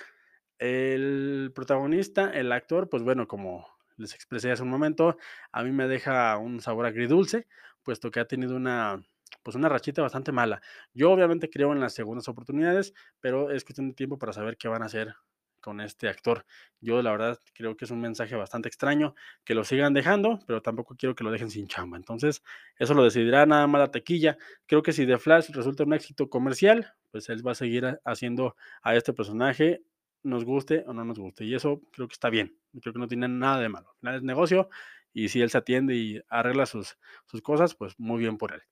[0.59, 5.17] El protagonista, el actor, pues bueno, como les expresé hace un momento,
[5.53, 7.47] a mí me deja un sabor agridulce,
[7.83, 9.03] puesto que ha tenido una,
[9.43, 10.61] pues una rachita bastante mala.
[10.95, 14.69] Yo obviamente creo en las segundas oportunidades, pero es cuestión de tiempo para saber qué
[14.69, 15.15] van a hacer
[15.61, 16.47] con este actor.
[16.81, 20.63] Yo la verdad creo que es un mensaje bastante extraño que lo sigan dejando, pero
[20.63, 21.97] tampoco quiero que lo dejen sin chamba.
[21.97, 22.43] Entonces,
[22.79, 24.39] eso lo decidirá nada más la tequilla.
[24.67, 28.57] Creo que si The Flash resulta un éxito comercial, pues él va a seguir haciendo
[28.83, 29.83] a este personaje
[30.23, 31.45] nos guste o no nos guste.
[31.45, 32.57] Y eso creo que está bien.
[32.81, 33.89] Creo que no tiene nada de malo.
[33.91, 34.69] Al final es negocio
[35.13, 38.63] y si él se atiende y arregla sus, sus cosas, pues muy bien por él.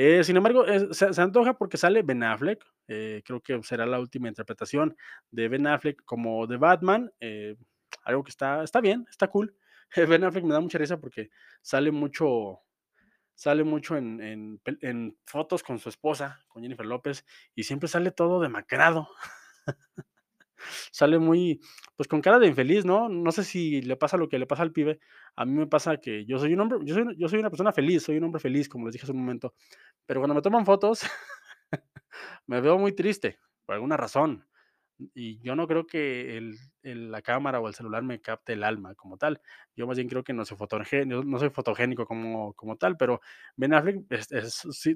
[0.00, 2.64] Eh, sin embargo, se, antoja porque sale Ben Affleck.
[2.86, 4.96] Eh, creo que será la última interpretación
[5.32, 7.10] de Ben Affleck como de Batman.
[7.18, 7.56] Eh,
[8.04, 9.56] algo que está, está bien, está cool.
[10.20, 11.30] Ben Affleck me da mucha risa porque
[11.62, 12.60] sale mucho,
[13.34, 18.12] sale mucho en, en, en, fotos con su esposa, con Jennifer López, y siempre sale
[18.12, 19.08] todo demacrado.
[20.90, 21.60] sale muy,
[21.96, 23.08] pues con cara de infeliz, ¿no?
[23.08, 25.00] No sé si le pasa lo que le pasa al pibe.
[25.36, 27.72] A mí me pasa que yo soy un hombre, yo soy, yo soy una persona
[27.72, 29.54] feliz, soy un hombre feliz, como les dije hace un momento.
[30.06, 31.02] Pero cuando me toman fotos,
[32.46, 34.44] me veo muy triste, por alguna razón
[35.14, 36.56] y yo no creo que el,
[37.10, 39.40] la cámara o el celular me capte el alma como tal.
[39.76, 43.20] Yo más bien creo que no soy fotogénico, no soy fotogénico como, como tal, pero
[43.56, 44.04] Ben Affleck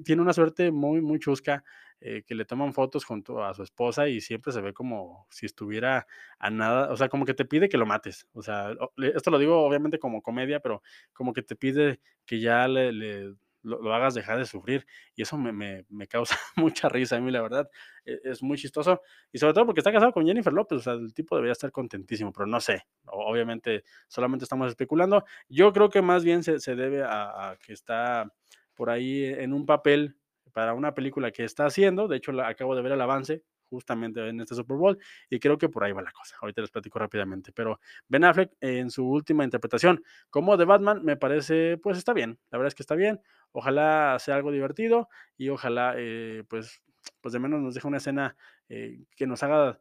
[0.03, 1.63] tiene una suerte muy, muy chusca
[2.01, 5.45] eh, que le toman fotos junto a su esposa y siempre se ve como si
[5.45, 6.05] estuviera
[6.37, 8.27] a nada, o sea, como que te pide que lo mates.
[8.33, 10.81] O sea, esto lo digo obviamente como comedia, pero
[11.13, 14.85] como que te pide que ya le lo, hagas dejar de sufrir.
[15.15, 17.69] Y eso me, causa mucha risa a mí, la verdad.
[18.05, 19.01] E, es, muy chistoso.
[19.31, 20.79] Y sobre todo porque está casado con Jennifer López.
[20.79, 22.83] O sea, el tipo debería estar contentísimo, pero no sé.
[23.05, 25.25] Obviamente, solamente estamos especulando.
[25.49, 28.31] Yo creo que más bien se, debe a, que está
[28.75, 30.17] por ahí en un papel
[30.51, 32.07] para una película que está haciendo.
[32.07, 34.97] De hecho, acabo de ver el avance justamente en este Super Bowl
[35.29, 36.35] y creo que por ahí va la cosa.
[36.41, 41.17] Ahorita les platico rápidamente, pero Ben Affleck en su última interpretación como de Batman me
[41.17, 45.49] parece, pues está bien, la verdad es que está bien, ojalá sea algo divertido y
[45.49, 46.81] ojalá eh, pues,
[47.21, 48.35] pues de menos nos deje una escena
[48.69, 49.79] eh, que nos haga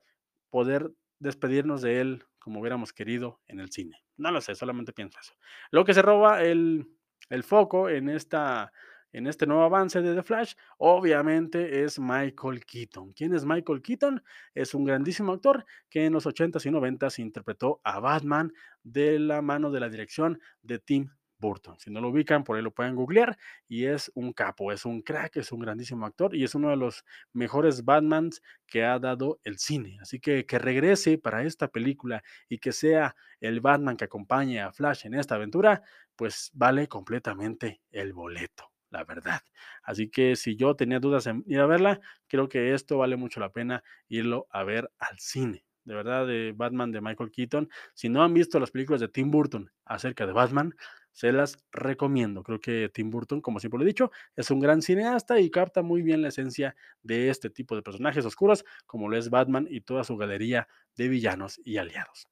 [0.51, 4.05] poder despedirnos de él como hubiéramos querido en el cine.
[4.17, 5.35] No lo sé, solamente pienso eso.
[5.71, 6.89] Lo que se roba el,
[7.31, 8.73] el foco en esta
[9.13, 13.13] en este nuevo avance de The Flash, obviamente es Michael Keaton.
[13.13, 14.23] ¿Quién es Michael Keaton?
[14.55, 19.43] Es un grandísimo actor que en los 80s y 90s interpretó a Batman de la
[19.43, 21.11] mano de la dirección de Tim
[21.43, 21.79] Burton.
[21.79, 23.37] Si no lo ubican, por ahí lo pueden googlear
[23.69, 26.77] y es un capo, es un crack, es un grandísimo actor y es uno de
[26.77, 29.99] los mejores Batmans que ha dado el cine.
[30.01, 34.73] Así que que regrese para esta película y que sea el Batman que acompañe a
[34.73, 35.83] Flash en esta aventura,
[36.17, 39.41] pues vale completamente el boleto la verdad.
[39.83, 43.41] Así que si yo tenía dudas en ir a verla, creo que esto vale mucho
[43.41, 45.65] la pena irlo a ver al cine.
[45.85, 47.69] De verdad, de Batman de Michael Keaton.
[47.95, 50.77] Si no han visto las películas de Tim Burton acerca de Batman,
[51.11, 52.45] se las recomiendo.
[52.45, 55.83] Creo que Tim Burton, como siempre lo he dicho, es un gran cineasta y capta
[55.83, 59.81] muy bien la esencia de este tipo de personajes oscuros, como lo es Batman y
[59.81, 62.29] toda su galería de villanos y aliados.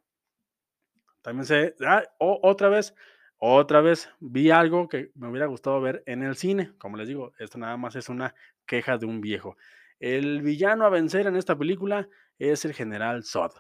[1.22, 1.74] También se.
[1.84, 2.94] Ah, otra vez,
[3.40, 6.72] otra vez vi algo que me hubiera gustado ver en el cine.
[6.78, 8.34] Como les digo, esto nada más es una
[8.66, 9.56] queja de un viejo.
[9.98, 13.52] El villano a vencer en esta película es el general Zod.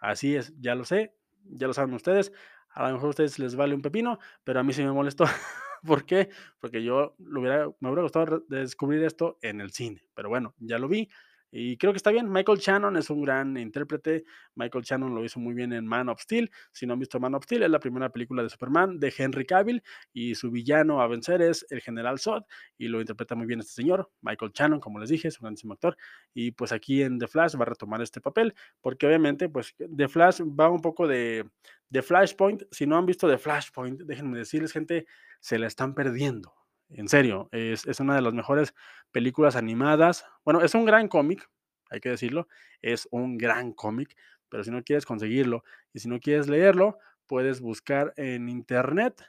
[0.00, 2.32] Así es, ya lo sé, ya lo saben ustedes.
[2.70, 5.24] A lo mejor a ustedes les vale un pepino, pero a mí sí me molestó.
[5.84, 6.30] ¿Por qué?
[6.60, 10.04] Porque yo lo hubiera, me hubiera gustado descubrir esto en el cine.
[10.14, 11.08] Pero bueno, ya lo vi
[11.56, 12.28] Y creo que está bien.
[12.28, 14.24] Michael Shannon es un gran intérprete.
[14.56, 16.50] Michael Shannon lo hizo muy bien en Man of Steel.
[16.72, 19.46] Si no han visto Man of Steel, es la primera película de Superman de Henry
[19.46, 19.80] Cavill
[20.12, 22.42] y su villano a vencer es el General Zod
[22.76, 25.74] y lo interpreta muy bien este señor, Michael Shannon, como les dije, es un grandísimo
[25.74, 25.96] actor.
[26.34, 30.08] Y pues aquí en The Flash va a retomar este papel porque obviamente pues The
[30.08, 31.48] Flash va un poco de,
[31.88, 32.64] de Flashpoint.
[32.72, 35.06] Si no han visto The Flashpoint, déjenme decirles, gente,
[35.38, 36.52] se la están perdiendo
[36.94, 38.74] en serio, es, una de las mejores
[39.10, 40.24] películas animadas.
[40.44, 41.48] Bueno, es un gran cómic,
[41.90, 42.48] hay que decirlo,
[42.82, 44.16] es un gran cómic,
[44.48, 49.22] pero si no quieres conseguirlo y si no quieres leerlo, puedes buscar en internet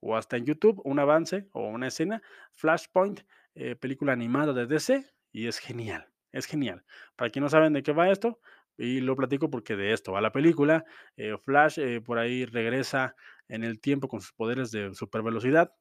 [0.00, 3.20] o hasta en YouTube un avance o una escena, Flashpoint,
[3.54, 6.84] eh, película animada de DC, y es genial, es genial.
[7.16, 8.38] Para quien no saben de qué va esto,
[8.76, 10.84] y lo platico porque de esto va la película,
[11.16, 13.14] eh, Flash eh, por ahí regresa
[13.48, 15.72] en el tiempo con sus poderes de supervelocidad,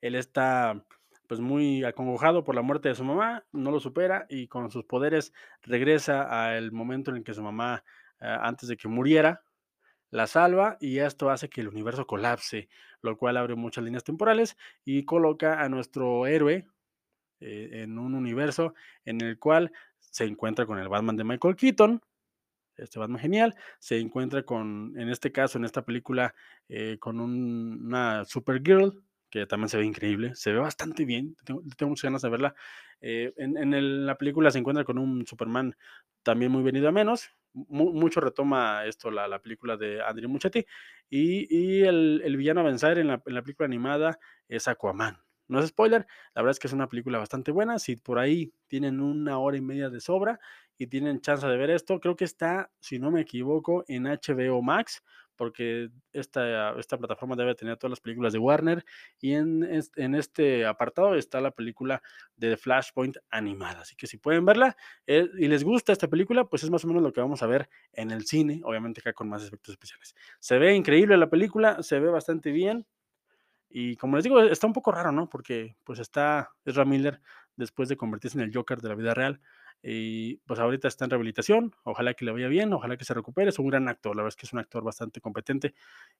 [0.00, 0.84] él está
[1.26, 4.84] pues muy acongojado por la muerte de su mamá, no lo supera y con sus
[4.84, 5.32] poderes
[5.62, 7.84] regresa al momento en el que su mamá,
[8.20, 9.42] eh, antes de que muriera,
[10.10, 12.68] la salva y esto hace que el universo colapse,
[13.00, 16.66] lo cual abre muchas líneas temporales y coloca a nuestro héroe
[17.38, 22.02] eh, en un universo en el cual se encuentra con el Batman de Michael Keaton,
[22.76, 26.34] este Batman genial, se encuentra con, en este caso, en esta película,
[26.68, 31.62] eh, con un, una Supergirl, que también se ve increíble, se ve bastante bien, tengo,
[31.88, 32.54] muchas ganas de verla.
[33.00, 35.74] Eh, en, en la película se encuentra con un Superman
[36.22, 40.66] también muy venido a menos, mu mucho retoma esto la, la, película de Andrew Muchetti,
[41.08, 45.18] y, y el, el, villano a en la, en la película animada es Aquaman.
[45.50, 47.78] No es spoiler, la verdad es que es una película bastante buena.
[47.78, 50.40] Si por ahí tienen una hora y media de sobra
[50.78, 54.62] y tienen chance de ver esto, creo que está, si no me equivoco, en HBO
[54.62, 55.02] Max
[55.40, 58.84] porque esta, esta plataforma debe tener todas las películas de Warner
[59.22, 62.02] y en, en este apartado está la película
[62.36, 63.80] de Flashpoint animada.
[63.80, 66.88] Así que si pueden verla eh, y les gusta esta película, pues es más o
[66.88, 70.14] menos lo que vamos a ver en el cine, obviamente acá con más efectos especiales.
[70.40, 72.86] Se ve increíble la película, se ve bastante bien.
[73.70, 75.28] Y como les digo, está un poco raro, ¿no?
[75.28, 77.20] Porque pues está Ezra Miller
[77.56, 79.40] después de convertirse en el Joker de la vida real.
[79.82, 83.48] Y pues ahorita está en rehabilitación, ojalá que le vaya bien, ojalá que se recupere,
[83.48, 85.74] es un gran actor, la verdad es que es un actor bastante competente.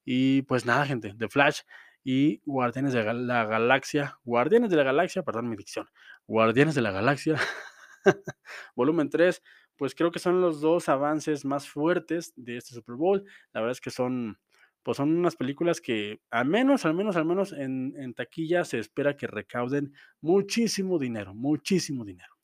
[0.04, 1.60] Y pues nada, gente, The Flash
[2.02, 5.88] y Guardianes de la Galaxia, Guardianes de la Galaxia, perdón mi dicción,
[6.26, 7.36] Guardianes de la Galaxia,
[8.74, 9.42] volumen 3,
[9.76, 13.72] pues creo que son los dos avances más fuertes de este Super Bowl, la verdad
[13.72, 14.38] es que son
[14.82, 19.16] pues son unas películas que al menos, al menos, al menos en, taquilla se espera
[19.16, 22.34] que recauden muchísimo dinero, muchísimo dinero.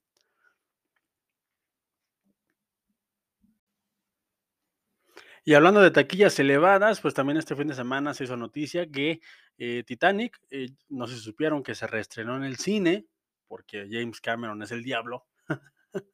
[5.45, 9.21] Y hablando de taquillas elevadas, pues también este fin de semana se hizo noticia que
[9.59, 13.07] eh, Titanic, eh, no si supieron que se reestrenó en el cine,
[13.47, 15.27] porque James Cameron es el diablo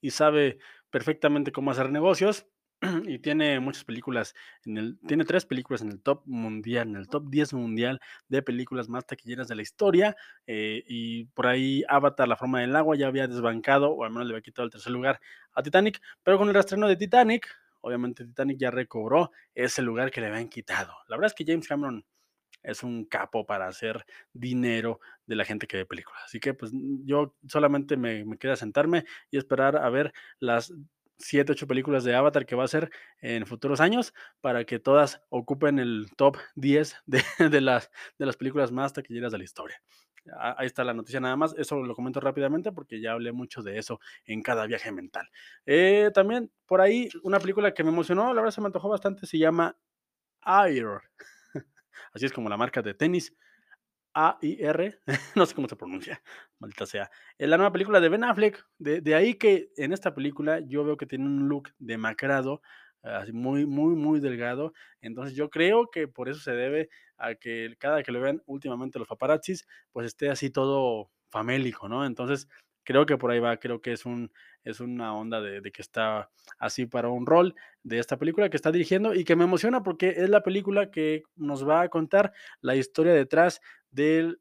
[0.00, 0.58] y sabe
[0.90, 2.46] perfectamente cómo hacer negocios
[3.06, 7.08] y tiene muchas películas, en el, tiene tres películas en el top mundial, en el
[7.08, 10.16] top 10 mundial de películas más taquilleras de la historia.
[10.46, 14.28] Eh, y por ahí Avatar, La forma del agua, ya había desbancado, o al menos
[14.28, 15.20] le había quitado el tercer lugar
[15.52, 16.00] a Titanic.
[16.22, 17.48] Pero con el reestreno de Titanic,
[17.80, 20.92] obviamente Titanic ya recobró ese lugar que le habían quitado.
[21.08, 22.04] La verdad es que James Cameron
[22.62, 26.22] es un capo para hacer dinero de la gente que ve películas.
[26.24, 26.72] Así que pues
[27.04, 30.72] yo solamente me, me queda sentarme y esperar a ver las
[31.18, 35.20] siete, ocho películas de Avatar que va a hacer en futuros años para que todas
[35.30, 39.82] ocupen el top 10 de, de, las, de las películas más taquilleras de la historia.
[40.38, 41.54] Ahí está la noticia nada más.
[41.56, 45.28] Eso lo comento rápidamente porque ya hablé mucho de eso en cada viaje mental.
[45.66, 49.26] Eh, también por ahí una película que me emocionó, la verdad se me antojó bastante,
[49.26, 49.76] se llama
[50.44, 51.00] Air.
[52.12, 53.34] Así es como la marca de tenis.
[54.20, 54.98] A-I-R,
[55.36, 56.20] no sé cómo se pronuncia,
[56.58, 57.08] maldita sea.
[57.38, 58.66] Es la nueva película de Ben Affleck.
[58.76, 62.60] De, de, ahí que en esta película yo veo que tiene un look demacrado,
[63.02, 64.72] así muy, muy, muy delgado.
[65.00, 68.98] Entonces yo creo que por eso se debe a que cada que lo vean últimamente
[68.98, 72.04] los paparazzis, pues esté así todo famélico, ¿no?
[72.04, 72.48] Entonces
[72.88, 74.32] creo que por ahí va, creo que es, un,
[74.64, 78.56] es una onda de, de, que está así para un rol de esta película que
[78.56, 82.32] está dirigiendo y que me emociona porque es la película que nos va a contar
[82.62, 84.36] la historia detrás de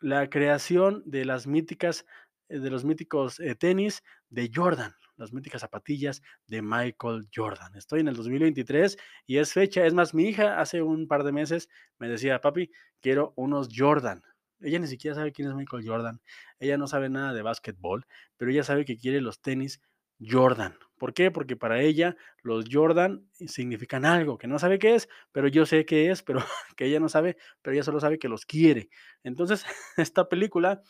[0.00, 2.04] la creación de las míticas,
[2.48, 7.76] de los míticos eh, tenis de Jordan, las míticas zapatillas de Michael Jordan.
[7.76, 11.30] Estoy en el 2023 y es fecha, es más, mi hija hace un par de
[11.30, 11.68] meses
[12.00, 14.20] me decía, papi, quiero unos Jordan.
[14.60, 16.20] Ella ni siquiera sabe quién es Michael Jordan,
[16.58, 19.80] ella no sabe nada de básquetbol, pero ella sabe que quiere los tenis
[20.20, 20.76] Jordan.
[20.98, 21.30] ¿Por qué?
[21.30, 25.84] Porque para ella los Jordan significan algo que no sabe qué es, pero yo sé
[25.84, 26.40] qué es, pero
[26.76, 28.88] que ella no sabe, pero ella solo sabe que los quiere.
[29.22, 29.64] Entonces,
[29.96, 30.82] esta película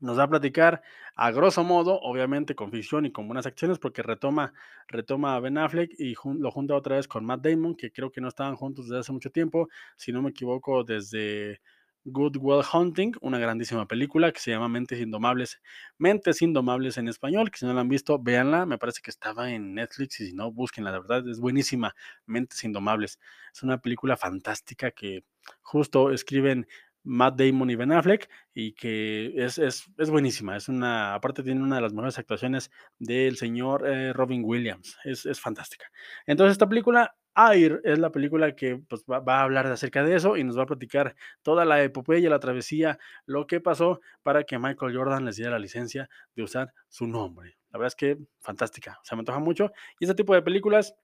[0.00, 0.82] nos va a platicar
[1.14, 4.52] a grosso modo, obviamente con ficción y con buenas acciones, porque retoma,
[4.88, 8.20] retoma a Ben Affleck y lo junta otra vez con Matt Damon, que creo que
[8.20, 11.60] no estaban juntos desde hace mucho tiempo, si no me equivoco, desde
[12.04, 15.60] Good Will Hunting, una grandísima película que se llama Mentes Indomables.
[15.98, 18.66] Mentes Indomables en español, que si no la han visto, véanla.
[18.66, 21.94] Me parece que estaba en Netflix y si no, búsquenla, de verdad, es buenísima.
[22.26, 23.18] Mentes Indomables.
[23.52, 25.24] Es una película fantástica que
[25.62, 26.66] justo escriben
[27.02, 30.56] Matt Damon y Ben Affleck, y que es, es, es, buenísima.
[30.56, 34.96] Es una, aparte tiene una de las mejores actuaciones del señor eh, Robin Williams.
[35.04, 35.86] Es, es, fantástica.
[36.26, 40.36] Entonces, esta película, Air, es la película que pues, va, a hablar acerca de eso
[40.36, 44.58] y nos va a platicar toda la epopeya, la travesía, lo que pasó para que
[44.58, 47.58] Michael Jordan les diera la licencia de usar su nombre.
[47.70, 48.98] La verdad es que fantástica.
[49.02, 49.72] Se me antoja mucho.
[49.98, 50.94] Y este tipo de películas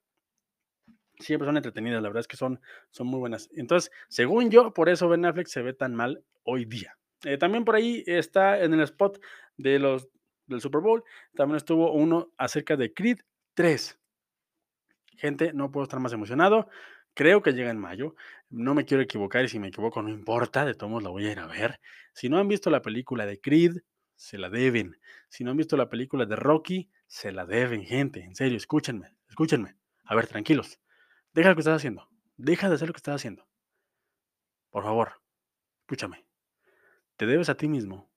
[1.19, 2.61] siempre son entretenidas, la verdad es que son,
[2.91, 3.49] son muy buenas.
[3.55, 6.97] Entonces, según yo, por eso Ben Affleck se ve tan mal hoy día.
[7.25, 9.19] Eh, también por ahí está en el spot
[9.57, 10.09] de los,
[10.47, 11.03] del Super Bowl,
[11.35, 13.19] también estuvo uno acerca de Creed
[13.55, 13.99] 3.
[15.17, 16.69] Gente, no puedo estar más emocionado.
[17.15, 18.15] Creo que llega en mayo.
[18.51, 21.27] No me quiero equivocar y si me equivoco no importa, de todos modos la voy
[21.27, 21.81] a ir a ver.
[22.13, 23.79] Si no han visto la película de Creed,
[24.15, 24.99] se la deben.
[25.29, 28.21] Si no han visto la película de Rocky, se la deben, gente.
[28.21, 29.77] En serio, escúchenme, escúchenme.
[30.05, 30.79] A ver, tranquilos.
[31.33, 32.09] Deja lo que estás haciendo.
[32.37, 33.47] Deja de hacer lo que estás haciendo.
[34.71, 35.23] Por favor,
[35.81, 36.27] escúchame.
[37.17, 38.11] Te debes a ti mismo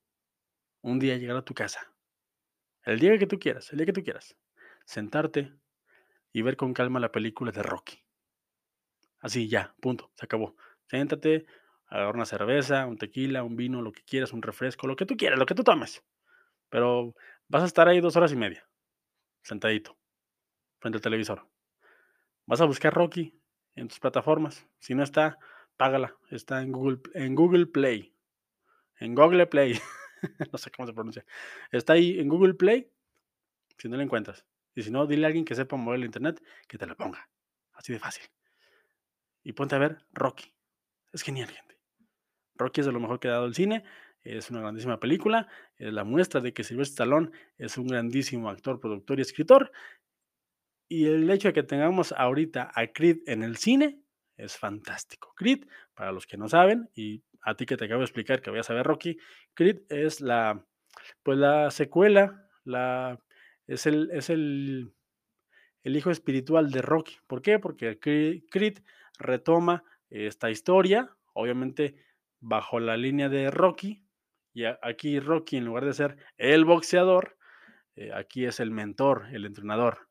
[0.82, 1.94] un día llegar a tu casa.
[2.84, 4.36] El día que tú quieras, el día que tú quieras.
[4.86, 5.54] Sentarte
[6.32, 8.04] y ver con calma la película de Rocky.
[9.20, 10.56] Así, ya, punto, se acabó.
[10.88, 11.46] Siéntate,
[11.88, 15.18] agarra una cerveza, un tequila, un vino, lo que quieras, un refresco, lo que tú
[15.18, 16.04] quieras, lo que tú tomes.
[16.70, 17.15] Pero
[17.48, 18.68] vas a estar ahí dos horas y media,
[19.44, 19.98] sentadito,
[20.80, 21.48] frente al televisor.
[22.46, 23.39] Vas a buscar Rocky
[23.76, 24.65] en tus plataformas.
[24.80, 25.38] Si no está,
[25.78, 26.15] págala.
[26.30, 28.13] Está en Google, en Google Play.
[29.00, 29.80] En Google Play.
[30.52, 31.26] no sé cómo se pronuncia.
[31.72, 32.92] Está ahí en Google Play.
[33.78, 34.46] Si no la encuentras.
[34.80, 37.30] Y si no, dile a alguien que sepa mover el internet que te la ponga.
[37.74, 38.24] Así de fácil.
[39.44, 40.54] Y ponte a ver Rocky.
[41.12, 41.78] Es genial, gente.
[42.56, 43.84] Rocky es de lo mejor que ha dado el cine.
[44.22, 45.50] Es una grandísima película.
[45.76, 49.70] Es la muestra de que Sylvester Stallone es un grandísimo actor, productor y escritor.
[50.88, 54.02] Y el hecho de que tengamos ahorita a Creed en el cine
[54.38, 55.34] es fantástico.
[55.36, 58.50] Creed, para los que no saben, y a ti que te acabo de explicar que
[58.50, 59.18] voy a saber Rocky,
[59.56, 60.65] Creed es la,
[61.22, 63.20] pues la secuela, la,
[63.69, 64.93] es, el, es el,
[65.84, 67.17] el hijo espiritual de Rocky.
[67.27, 67.60] ¿Por qué?
[67.60, 68.79] Porque Creed
[69.19, 71.95] retoma esta historia, obviamente
[72.39, 74.03] bajo la línea de Rocky,
[74.53, 77.38] y aquí Rocky en lugar de ser el boxeador,
[77.95, 80.10] eh, aquí es el mentor, el entrenador.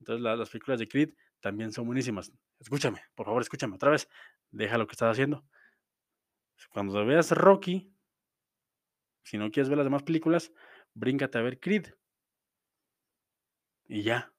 [0.00, 2.32] Entonces las películas de Creed también son buenísimas.
[2.58, 4.08] Escúchame, por favor, escúchame otra vez.
[4.50, 5.44] Deja lo que estás haciendo.
[6.70, 7.92] Cuando veas Rocky,
[9.22, 10.50] si no quieres ver las demás películas,
[10.94, 11.88] bríncate a ver Creed.
[13.88, 14.32] Y ya.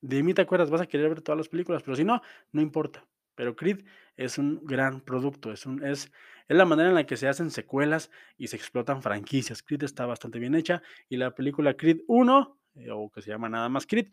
[0.00, 2.62] De mí te acuerdas, vas a querer ver todas las películas, pero si no, no
[2.62, 3.06] importa.
[3.34, 3.84] Pero Creed
[4.16, 6.12] es un gran producto, es, un, es,
[6.48, 9.62] es la manera en la que se hacen secuelas y se explotan franquicias.
[9.62, 13.48] Creed está bastante bien hecha y la película Creed 1 eh, o que se llama
[13.48, 14.08] nada más Creed,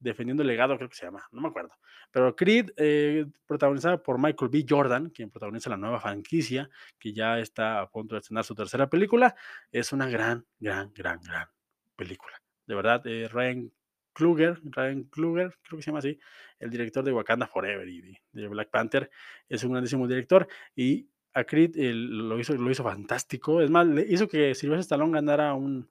[0.00, 1.74] Defendiendo el legado, creo que se llama, no me acuerdo.
[2.12, 4.64] Pero Creed, eh, protagonizada por Michael B.
[4.68, 8.88] Jordan, quien protagoniza la nueva franquicia, que ya está a punto de estrenar su tercera
[8.88, 9.34] película,
[9.72, 11.48] es una gran, gran, gran, gran
[11.96, 12.40] película.
[12.68, 13.72] De verdad, eh, Ryan
[14.12, 16.18] Kluger, Ryan Kluger, creo que se llama así,
[16.60, 19.10] el director de Wakanda Forever y de, Black Panther,
[19.48, 23.60] es un grandísimo director y a Creed lo, hizo, lo hizo fantástico.
[23.60, 25.88] Es más, hizo que Sylvester Stallone ganara un,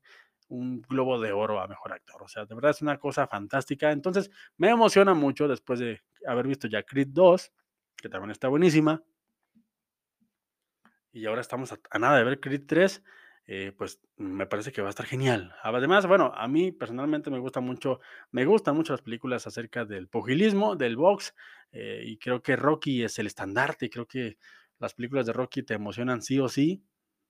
[0.49, 2.21] un globo de oro a mejor actor.
[2.23, 3.91] O sea, de verdad es una cosa fantástica.
[3.91, 7.51] Entonces, me emociona mucho después de haber visto ya Creed 2,
[7.95, 9.03] que también está buenísima.
[11.11, 13.03] Y ahora estamos a, nada de ver Creed 3.
[13.49, 15.55] Eh, pues me parece que va a estar genial.
[15.63, 20.09] Además, bueno, a mí personalmente me gusta mucho, me gustan mucho las películas acerca del
[20.09, 21.33] pugilismo, del box,
[21.71, 24.37] eh, y creo que Rocky es el estandarte, y creo que
[24.79, 26.83] las películas de Rocky te emocionan sí o sí.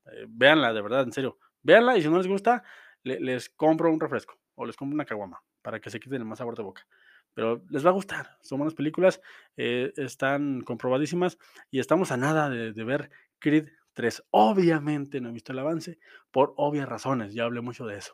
[0.06, 1.38] Eh, véanla, de verdad, en serio.
[1.62, 2.64] Véanla y si no les gusta,
[3.04, 6.40] les compro un refresco o les compro una caguama para que se quiten el más
[6.40, 6.88] sabor de boca.
[7.34, 9.22] Pero les va a gustar, son buenas películas,
[9.58, 11.38] eh, están comprobadísimas
[11.70, 14.26] y estamos a nada de, ver Creed 3.
[14.30, 15.98] Obviamente no he visto el avance
[16.30, 18.14] por obvias razones, ya hablé mucho de eso.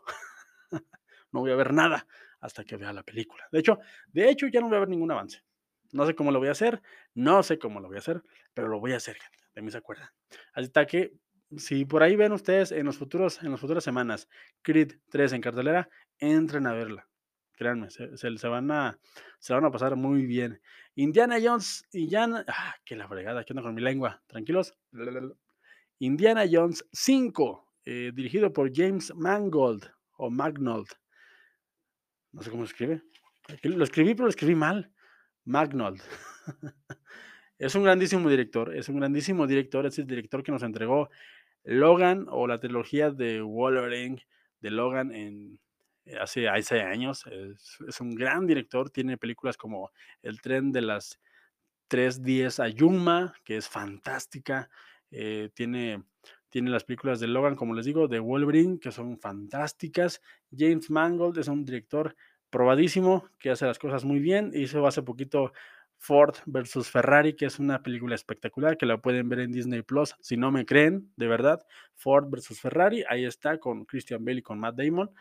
[1.34, 2.08] no voy a ver nada
[2.40, 3.44] hasta que vea la película.
[3.52, 5.44] De hecho, de hecho ya no voy a ver ningún avance.
[5.92, 6.82] No sé cómo lo voy a hacer,
[7.14, 8.24] no sé cómo lo voy a hacer,
[8.54, 9.46] pero lo voy a hacer, gente.
[9.54, 10.08] De mí se acuerdan.
[10.54, 11.12] Así está que
[11.58, 14.30] si por ahí ven ustedes en los futuros, en las futuras semanas,
[14.62, 17.10] Creed 3 en cartelera, entren a verla.
[17.58, 18.98] Créanme, se, van a,
[19.38, 20.62] se van a pasar muy bien.
[20.96, 24.24] Indiana Jones, Indiana, ah, que la fregada, ¿qué onda con mi lengua?
[24.28, 24.74] Tranquilos.
[26.04, 30.88] Indiana Jones 5 eh, dirigido por James Mangold o Magnold.
[32.34, 33.04] No sé cómo se escribe.
[33.64, 34.92] Lo escribí, pero lo escribí mal.
[35.46, 36.02] Magnold.
[37.58, 41.10] es un grandísimo director, es un grandísimo director, es el director que nos entregó
[41.64, 44.26] Logan o la trilogía de Wolverine
[44.60, 45.60] de Logan en,
[46.04, 47.26] eh, hace, hace años.
[47.28, 49.92] Es, un gran director, tiene películas como
[50.22, 51.20] El tren de las
[51.90, 54.70] 3.10 a Yuma, que es fantástica.
[55.14, 56.04] Eh, tiene,
[56.50, 60.22] tiene las películas de Logan, como les digo, de Wolverine, que son fantásticas.
[60.56, 62.16] James Mangold es un director
[62.50, 64.52] probadísimo, que hace las cosas muy bien.
[64.54, 65.54] Hizo hace poquito
[65.98, 70.16] Ford versus Ferrari, que es una película espectacular, que la pueden ver en Disney Plus.
[70.20, 74.42] Si no me creen, de verdad, Ford versus Ferrari, ahí está con Christian Bale y
[74.42, 75.12] con Matt Damon,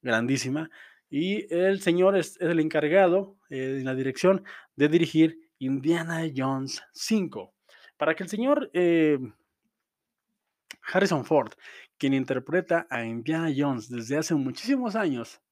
[0.00, 0.70] grandísima.
[1.10, 4.44] Y el señor es, el encargado eh, en la dirección
[4.76, 7.52] de dirigir Indiana Jones 5.
[7.98, 9.18] Para que el señor eh,
[10.82, 11.52] Harrison Ford,
[11.98, 15.42] quien interpreta a Indiana Jones desde hace muchísimos años,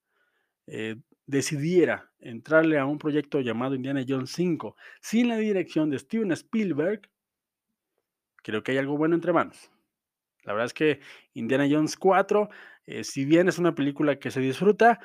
[0.69, 6.31] eh, decidiera entrarle a un proyecto llamado Indiana Jones 5 sin la dirección de Steven
[6.33, 7.11] Spielberg,
[8.43, 9.71] creo que hay algo bueno entre manos.
[10.45, 11.01] La verdad es que
[11.35, 12.49] Indiana Jones 4,
[12.87, 15.01] eh, si bien es una película que se disfruta,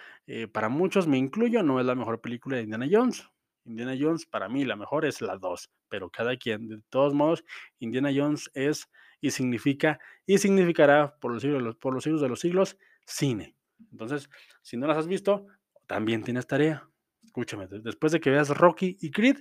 [0.54, 3.28] para muchos, me incluyo, no es la mejor película de Indiana Jones.
[3.66, 7.44] Indiana Jones, para mí, la mejor es la 2, pero cada quien, de todos modos,
[7.80, 8.90] Indiana Jones es
[9.20, 13.56] y significa y significará por los siglos, por los siglos de los siglos cine.
[13.92, 14.30] Entonces,
[14.62, 15.48] si no las has visto,
[15.88, 16.88] también tienes tarea.
[17.24, 19.38] Escúchame, después de que veas Rocky y Creed,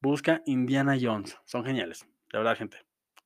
[0.00, 1.38] busca Indiana Jones.
[1.44, 2.78] Son geniales, de verdad, gente.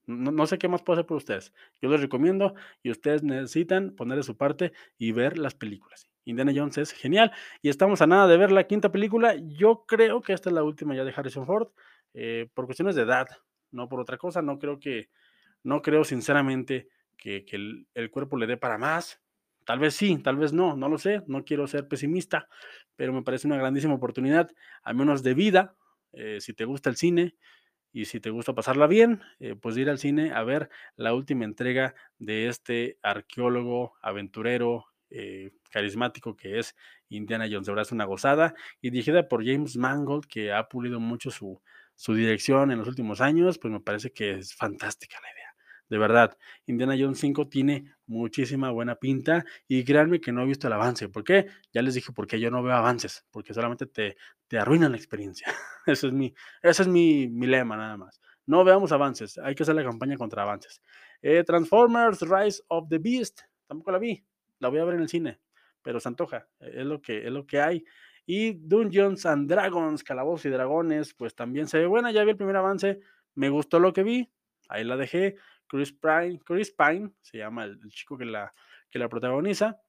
[0.07, 1.53] No, sé qué más puedo hacer por ustedes.
[1.83, 6.09] Yo les recomiendo y ustedes necesitan poner de su parte y ver las películas.
[6.27, 9.37] Indiana Jones es genial y estamos a nada de ver la quinta película.
[9.37, 11.69] Yo creo que esta es la última ya de Harrison Ford
[12.13, 13.27] eh, por cuestiones de edad,
[13.71, 14.43] no por otra cosa.
[14.43, 15.09] No creo que,
[15.63, 19.23] no creo sinceramente que, el, cuerpo le dé para más.
[19.65, 22.49] Tal vez sí, tal vez no, no lo sé, no quiero ser pesimista,
[22.95, 24.49] pero me parece una grandísima oportunidad,
[24.83, 25.75] al menos de vida,
[26.13, 27.35] eh, si te gusta el cine
[27.93, 31.45] y si te gusta pasarla bien, eh, pues ir al cine a ver la última
[31.45, 36.75] entrega de este arqueólogo, aventurero, eh, carismático que es
[37.09, 37.67] Indiana Jones.
[37.67, 41.61] De verdad es una gozada y dirigida por James Mangold, que ha pulido mucho su,
[41.95, 45.37] su dirección en los últimos años, pues me parece que es fantástica la idea.
[45.89, 46.37] De verdad,
[46.67, 51.09] Indiana Jones 5 tiene muchísima buena pinta y créanme que no he visto el avance.
[51.09, 51.47] ¿Por qué?
[51.73, 54.17] Ya les dije porque yo no veo avances, porque solamente te,
[54.49, 55.47] te arruinan la experiencia.
[55.87, 58.21] ese es, mi, ese es mi, mi lema nada más.
[58.47, 60.83] No veamos avances, hay que hacer la campaña contra avances.
[61.23, 64.25] Eh, Transformers Rise of the Beast, tampoco la vi,
[64.59, 65.41] la voy a ver en el cine,
[65.83, 67.85] pero se antoja, es lo que, es lo que hay.
[68.27, 72.37] Y Dungeons and Dragons, Calabozos y Dragones, pues también se ve buena, ya vi el
[72.37, 73.01] primer avance,
[73.35, 74.31] me gustó lo que vi,
[74.69, 75.37] ahí la dejé.
[75.69, 78.53] Chris Pine, Chris Pine se llama el, chico que la,
[78.91, 79.81] que la protagoniza.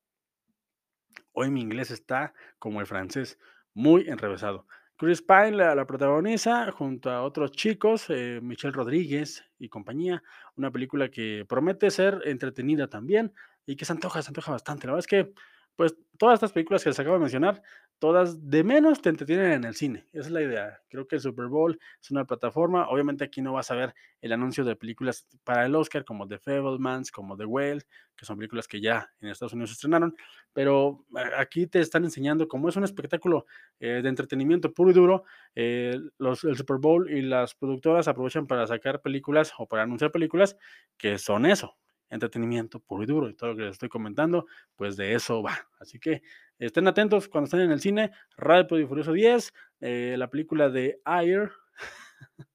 [1.33, 3.39] Hoy mi inglés está como el francés,
[3.73, 4.67] muy enrevesado.
[4.97, 10.23] Chris Pine la, protagoniza junto a otros chicos, eh, Michelle Rodríguez y compañía.
[10.55, 13.31] Una película que promete ser entretenida también
[13.67, 14.87] y que se antoja, se antoja bastante.
[14.87, 15.33] La verdad es que,
[15.75, 17.61] pues, todas estas películas que les acabo de mencionar
[17.99, 20.05] todas de menos te entretienen en el cine.
[20.13, 20.79] Esa es la idea.
[20.89, 22.87] Creo que el Super Bowl es una plataforma.
[22.89, 26.37] Obviamente aquí no vas a ver el anuncio de películas para el Oscar como The
[26.37, 27.81] Fablemans, como The Whale,
[28.15, 30.15] que son películas que ya en Estados Unidos se estrenaron.
[30.53, 31.05] Pero
[31.37, 33.45] aquí te están enseñando cómo es un espectáculo
[33.79, 35.23] eh, de entretenimiento puro y duro.
[35.55, 40.55] Eh, el Super Bowl y las productoras aprovechan para sacar películas o para anunciar películas
[40.97, 41.77] que son eso,
[42.09, 43.29] entretenimiento puro y duro.
[43.29, 44.45] Y todo lo que les estoy comentando,
[44.75, 45.57] pues de eso va.
[45.79, 46.21] Así que
[46.59, 48.11] estén atentos cuando estén en el cine.
[48.37, 51.51] Radio y Furioso 10, eh, la película de Air.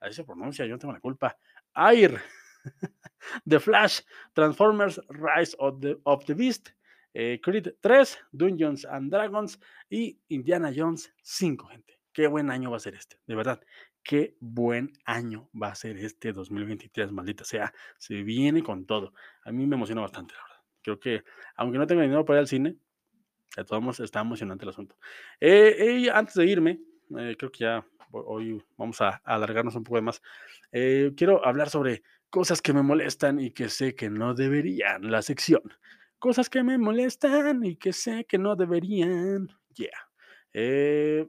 [0.00, 1.36] Ahí se pronuncia, yo no tengo la culpa.
[1.74, 2.20] Air.
[3.46, 4.00] The Flash,
[4.32, 6.70] Transformers, Rise of the, of the Beast,
[7.14, 9.58] eh, Creed 3, Dungeons and Dragons
[9.90, 11.98] y Indiana Jones 5, gente.
[12.12, 13.60] Qué buen año va a ser este, de verdad
[14.02, 17.72] qué buen año va a ser este 2023, maldita sea.
[17.98, 19.12] Se viene con todo.
[19.44, 20.58] A mí me emociona bastante, la verdad.
[20.82, 21.24] Creo que,
[21.56, 22.76] aunque no tenga dinero para ir al cine,
[23.56, 24.96] de todos modos está emocionante el asunto.
[25.40, 26.80] Eh, y antes de irme,
[27.18, 30.22] eh, creo que ya hoy vamos a, alargarnos un poco más.
[30.72, 35.10] Eh, quiero hablar sobre cosas que me molestan y que sé que no deberían.
[35.10, 35.62] La sección.
[36.18, 39.48] Cosas que me molestan y que sé que no deberían.
[39.74, 41.28] Yeah.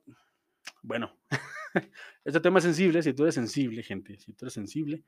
[0.81, 1.15] bueno.
[2.25, 5.03] este tema es sensible, si tú eres sensible, gente, si tú eres sensible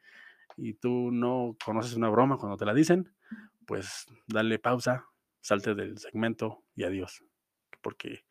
[0.57, 3.13] y tú no conoces una broma cuando te la dicen,
[3.65, 5.05] pues dale pausa,
[5.39, 7.23] salte del segmento y adiós.
[7.81, 8.25] Porque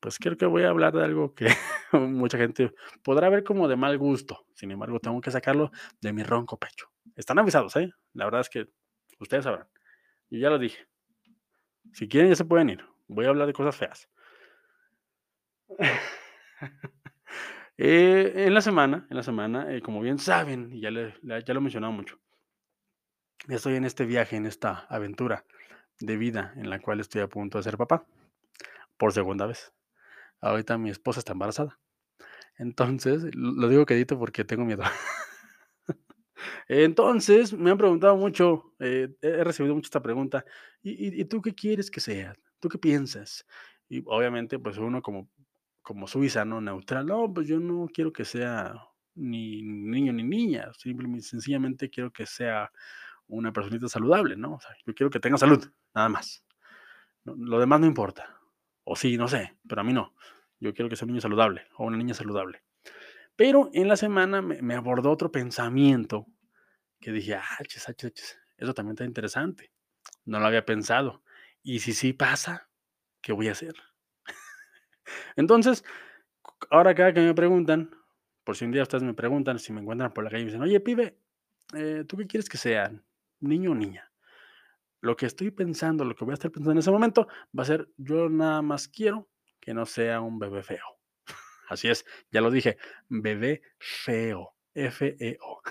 [0.00, 1.46] pues creo que voy a hablar de algo que
[1.92, 4.46] mucha gente podrá ver como de mal gusto.
[4.54, 5.70] Sin embargo, tengo que sacarlo
[6.00, 6.90] de mi ronco pecho.
[7.16, 7.90] Están avisados, ¿eh?
[8.12, 8.66] La verdad es que
[9.18, 9.66] ustedes sabrán.
[10.30, 10.86] Yo ya lo dije.
[11.92, 12.84] Si quieren, ya se pueden ir.
[13.08, 14.08] Voy a hablar de cosas feas.
[17.76, 21.54] Eh, en la semana, en la semana, eh, como bien saben, y ya, le, ya
[21.54, 22.20] lo he mencionado mucho,
[23.48, 25.44] estoy en este viaje, en esta aventura
[26.00, 28.06] de vida en la cual estoy a punto de ser papá,
[28.96, 29.72] por segunda vez.
[30.40, 31.80] Ahorita mi esposa está embarazada.
[32.58, 34.82] Entonces, lo digo quedito porque tengo miedo.
[36.68, 40.44] Entonces, me han preguntado mucho, eh, he recibido mucho esta pregunta,
[40.82, 42.34] ¿y, ¿y, tú qué quieres que sea?
[42.60, 43.46] ¿Tú qué piensas?
[43.88, 45.28] Y obviamente, pues uno como
[45.84, 46.60] como suiza, ¿no?
[46.60, 47.06] Neutral.
[47.06, 48.74] No, pues yo no quiero que sea
[49.14, 52.72] ni niño ni niña, simplemente, sencillamente quiero que sea
[53.28, 54.54] una personita saludable, ¿no?
[54.54, 56.44] O sea, yo quiero que tenga salud, nada más.
[57.24, 58.40] lo demás no importa.
[58.82, 60.14] O sí, no sé, pero a mí no.
[60.58, 62.64] Yo quiero que sea un niño saludable o una niña saludable.
[63.36, 66.26] Pero en la semana me, abordó otro pensamiento
[67.00, 69.70] que dije, ah, chis, ah, chis, eso también está interesante.
[70.24, 71.22] No lo había pensado.
[71.62, 72.68] Y si sí pasa,
[73.20, 73.74] ¿qué voy a hacer?
[75.36, 75.84] Entonces,
[76.70, 77.90] ahora cada que me preguntan,
[78.44, 80.50] por si un día ustedes me preguntan, si me encuentran por la calle y me
[80.50, 81.18] dicen, oye, pibe,
[81.74, 82.92] eh, ¿tú qué quieres que sea?
[83.40, 84.10] ¿Niño o niña?
[85.00, 87.26] Lo que estoy pensando, lo que voy a estar pensando en ese momento,
[87.56, 89.28] va a ser, yo nada más quiero
[89.60, 90.84] que no sea un bebé feo.
[91.68, 92.78] Así es, ya lo dije,
[93.08, 95.62] bebé feo, F-E-O.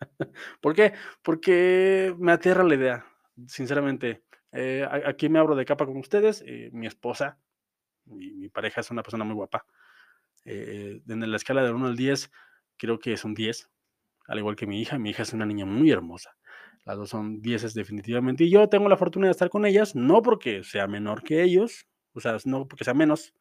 [0.60, 0.94] ¿Por qué?
[1.22, 3.06] Porque me aterra la idea,
[3.46, 4.24] sinceramente.
[4.52, 7.38] Eh, aquí me abro de capa con ustedes, eh, mi esposa
[8.06, 9.64] mi, pareja es una persona muy guapa.
[10.44, 12.30] Eh, en la escala del 1 al 10,
[12.76, 13.70] creo que es un 10,
[14.26, 14.98] al igual que mi hija.
[14.98, 16.36] Mi hija es una niña muy hermosa.
[16.84, 18.44] Las dos son 10 definitivamente.
[18.44, 21.86] Y yo tengo la fortuna de estar con ellas, no porque sea menor que ellos,
[22.12, 23.34] o sea, no porque sea menos,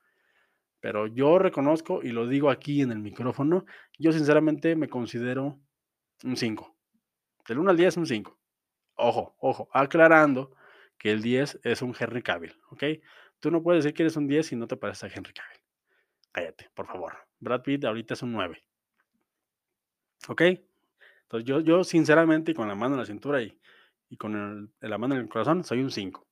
[0.80, 3.66] pero yo reconozco y lo digo aquí en el micrófono,
[3.97, 5.59] yo sinceramente me considero
[6.24, 6.76] un 5.
[7.47, 8.39] Del 1 al 10 un 5.
[8.95, 10.51] Ojo, ojo, aclarando
[10.97, 12.84] que el 10 es un Henry Cavill, ¿ok?
[13.41, 15.61] Tú no puedes decir que eres un 10 si no te pareces a Henry Cavill.
[16.31, 17.13] Cállate, por favor.
[17.39, 18.63] Brad Pitt ahorita es un 9.
[20.29, 20.41] ¿Ok?
[21.23, 23.59] Entonces yo, yo sinceramente, con la mano en la cintura y,
[24.09, 26.25] y con la mano en el corazón, soy un 5.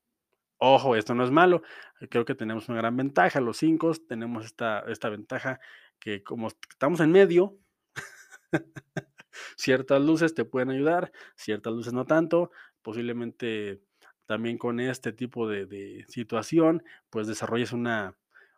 [0.59, 1.63] Ojo, esto no es malo.
[2.09, 3.39] Creo que tenemos una gran ventaja.
[3.39, 5.59] Los 5 tenemos esta, esta ventaja
[5.99, 7.57] que como estamos en medio,
[9.57, 12.51] ciertas luces te pueden ayudar, ciertas luces no tanto.
[12.81, 13.81] Posiblemente
[14.29, 18.15] también con este tipo de, situación, pues desarrolles una,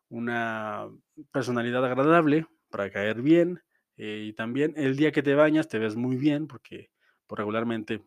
[0.09, 0.89] una
[1.31, 3.63] personalidad agradable para caer bien.
[3.95, 6.91] Eh, y también el día que te bañas te ves muy bien porque
[7.25, 8.03] pues, regularmente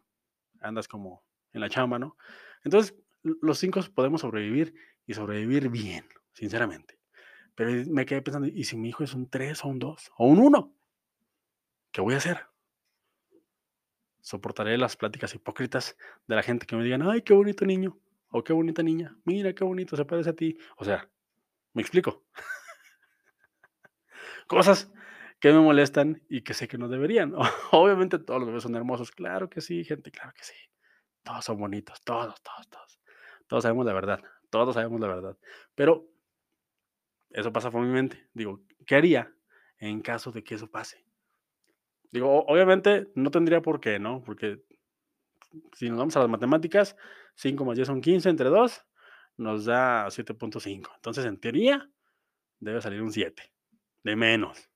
[0.61, 2.19] andas como en la chamba, ¿no?
[2.65, 4.75] Entonces, los cinco podemos sobrevivir
[5.07, 6.05] y sobrevivir bien,
[6.35, 6.99] sinceramente.
[7.55, 10.27] Pero me quedé pensando, ¿y si mi hijo es un 3 o un 2 o
[10.27, 10.77] un 1?
[11.93, 12.54] ¿Qué voy a hacer?
[14.25, 17.99] Soportaré las pláticas hipócritas de la gente que me digan, ay, qué bonito niño,
[18.31, 20.57] o qué bonita niña, mira qué bonito, se parece a ti.
[20.79, 21.11] O sea,
[21.75, 22.25] me explico.
[24.47, 24.91] Cosas
[25.39, 27.35] que me molestan y que sé que no deberían.
[27.71, 30.57] Obviamente todos los bebés son hermosos, claro que sí, gente, claro que sí.
[31.23, 33.01] Todos son bonitos, todos, todos, todos.
[33.47, 35.37] Todos sabemos la verdad, todos sabemos la verdad.
[35.75, 36.09] Pero
[37.29, 38.27] eso pasa por mi mente.
[38.33, 39.35] Digo, ¿qué haría
[39.77, 41.04] en caso de que eso pase?
[42.15, 44.23] Digo, obviamente no tendría por qué, ¿no?
[44.23, 44.63] Porque
[45.73, 46.97] si nos vamos a las matemáticas,
[47.35, 48.87] 5 más 10 son 15 entre 2,
[49.39, 50.93] nos da 7.5.
[50.95, 51.91] Entonces, en teoría,
[52.61, 53.43] debe salir un 7.
[54.05, 54.71] De menos.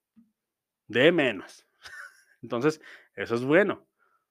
[0.89, 1.64] De menos.
[2.43, 2.80] Entonces,
[3.14, 3.86] eso es bueno.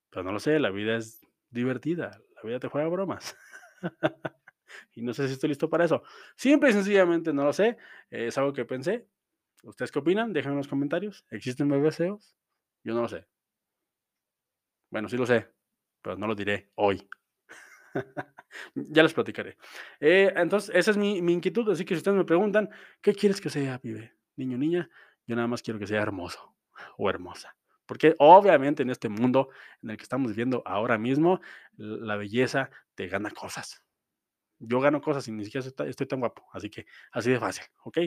[0.09, 2.21] Pero no lo sé, la vida es divertida.
[2.35, 3.37] La vida te juega bromas.
[4.95, 6.03] y no sé si estoy listo para eso.
[6.35, 7.77] Simple y sencillamente no lo sé.
[8.09, 9.07] Es algo que pensé.
[9.63, 10.33] ¿Ustedes qué opinan?
[10.33, 11.25] Déjenme en los comentarios.
[11.31, 12.01] ¿Existen bebés
[12.87, 13.27] yo no lo sé.
[14.89, 15.53] Bueno, sí lo sé,
[16.01, 17.05] pero no lo diré hoy.
[18.75, 19.57] ya les platicaré.
[19.99, 21.69] Eh, entonces, esa es mi, inquietud.
[21.69, 22.69] Así que si ustedes me preguntan,
[23.01, 24.13] ¿qué quieres que sea, pibe?
[24.37, 24.89] Niño, niña,
[25.25, 26.55] yo nada más quiero que sea hermoso
[26.97, 27.57] o hermosa.
[27.85, 29.49] Porque obviamente en este mundo
[29.81, 31.41] en el que estamos viviendo ahora mismo,
[31.75, 33.83] la belleza te gana cosas
[34.59, 36.45] yo gano cosas y ni siquiera estoy, tan guapo.
[36.53, 37.97] Así que así de fácil, ¿ok?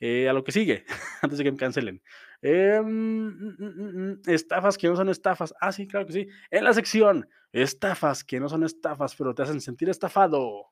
[0.00, 0.84] Eh, a lo que sigue,
[1.22, 2.02] antes de que me cancelen.
[2.42, 5.54] Em, mm, mm, mm, estafas que no son estafas.
[5.60, 6.28] Ah, sí, claro que sí.
[6.50, 10.70] En la sección, estafas que no son estafas, pero te hacen sentir estafado.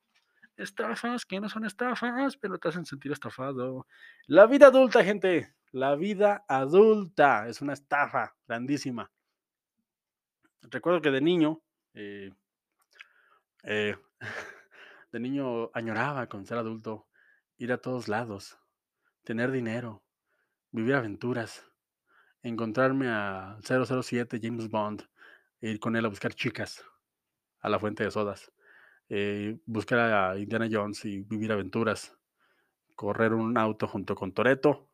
[0.56, 3.86] Estafas que no son estafas, pero te hacen sentir estafado.
[4.26, 5.54] La vida adulta, gente.
[5.70, 9.10] La vida adulta es una estafa grandísima.
[10.62, 11.62] Recuerdo que de niño,
[11.94, 12.30] eh,
[13.64, 13.96] eh,
[15.12, 17.08] de niño añoraba con ser adulto,
[17.58, 18.58] ir a todos lados,
[19.24, 20.04] tener dinero,
[20.72, 21.64] vivir aventuras,
[22.42, 25.02] encontrarme a 007 James Bond,
[25.60, 26.84] e ir con él a buscar chicas
[27.60, 28.52] a la fuente de sodas.
[29.10, 32.16] eh, buscar a Indiana Jones y vivir aventuras,
[32.96, 34.88] correr un auto junto con Toreto.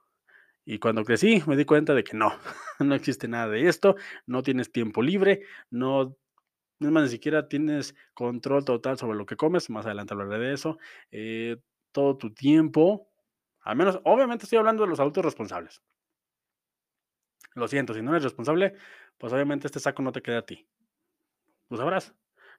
[0.64, 2.32] Y cuando crecí me di cuenta de que no,
[2.80, 3.96] no existe nada de esto,
[4.26, 6.16] no tienes tiempo libre, no,
[6.80, 10.54] es más, ni siquiera tienes control total sobre lo que comes, más adelante hablaré de
[10.54, 10.78] eso,
[11.10, 11.56] eh,
[11.92, 13.08] todo tu tiempo,
[13.60, 15.82] al menos, obviamente estoy hablando de los adultos responsables.
[17.54, 18.74] Lo siento, si no eres responsable,
[19.16, 20.66] pues obviamente este saco no te queda a ti.
[21.68, 22.14] Tú sabrás,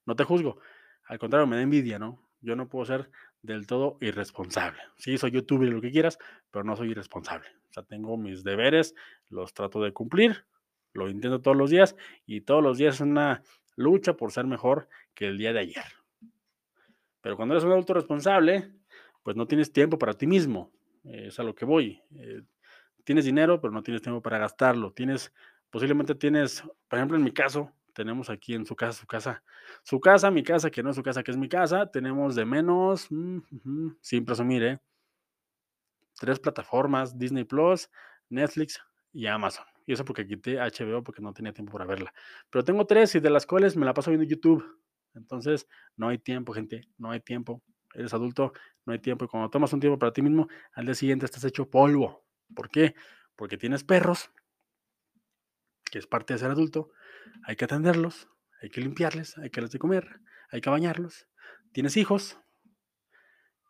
[0.06, 0.60] no te juzgo.
[1.04, 2.26] Al contrario, me da envidia, ¿no?
[2.42, 3.10] Yo no puedo ser
[3.42, 4.80] del todo irresponsable.
[4.98, 6.18] Sí, soy youtuber y lo que quieras,
[6.50, 7.48] pero no soy irresponsable.
[7.70, 8.96] O sea, tengo mis deberes,
[9.30, 10.46] los trato de cumplir,
[10.94, 11.96] lo intento todos los días
[12.26, 13.44] y todos los días es una
[13.76, 15.86] lucha por ser mejor que el día de ayer.
[17.22, 18.72] Pero cuando eres un adulto responsable,
[19.24, 20.72] pues no tienes tiempo para ti mismo.
[21.04, 22.02] es a lo que voy.
[22.16, 22.42] Eh,
[23.04, 24.92] tienes dinero, pero no tienes tiempo para gastarlo.
[24.92, 25.34] Tienes,
[25.70, 29.44] posiblemente tienes, por ejemplo, en mi caso, tenemos aquí en su casa, su casa,
[29.84, 32.46] su casa, mi casa, que no es su casa, que es mi casa, tenemos de
[32.46, 33.40] menos, mm,
[34.02, 34.80] sin presumir, ¿eh?
[36.20, 37.90] Tres plataformas, Disney Plus,
[38.30, 38.80] Netflix
[39.14, 39.75] y Amazon.
[39.86, 42.14] Y eso porque quité HBO porque no tenía tiempo para verla.
[42.50, 44.64] Pero tengo tres y de las cuales me la paso viendo YouTube.
[45.14, 47.62] Entonces, no hay tiempo, gente, no hay tiempo.
[47.94, 48.54] Eres adulto,
[48.86, 49.26] no hay tiempo.
[49.26, 52.26] Y cuando tomas un tiempo para ti mismo, al día siguiente estás hecho polvo.
[52.54, 52.96] ¿Por qué?
[53.36, 54.32] Porque tienes perros,
[55.92, 56.90] que es parte de ser adulto,
[57.44, 58.28] hay que atenderlos,
[58.62, 60.20] hay que limpiarles, hay que darles de comer,
[60.50, 61.28] hay que bañarlos.
[61.72, 62.38] Tienes hijos,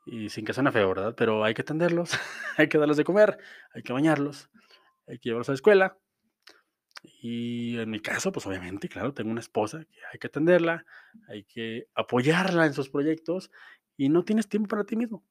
[0.06, 1.16] y sin que suene feo, ¿verdad?
[1.18, 2.12] Pero hay que atenderlos,
[2.58, 3.38] hay que darles de comer,
[3.74, 4.50] hay que bañarlos,
[5.08, 5.98] hay que llevarlos a la escuela.
[7.22, 10.86] Y en mi caso, pues obviamente, claro, tengo una esposa que hay que atenderla,
[11.28, 13.52] hay que apoyarla en sus proyectos
[13.98, 15.24] y no tienes tiempo para ti mismo.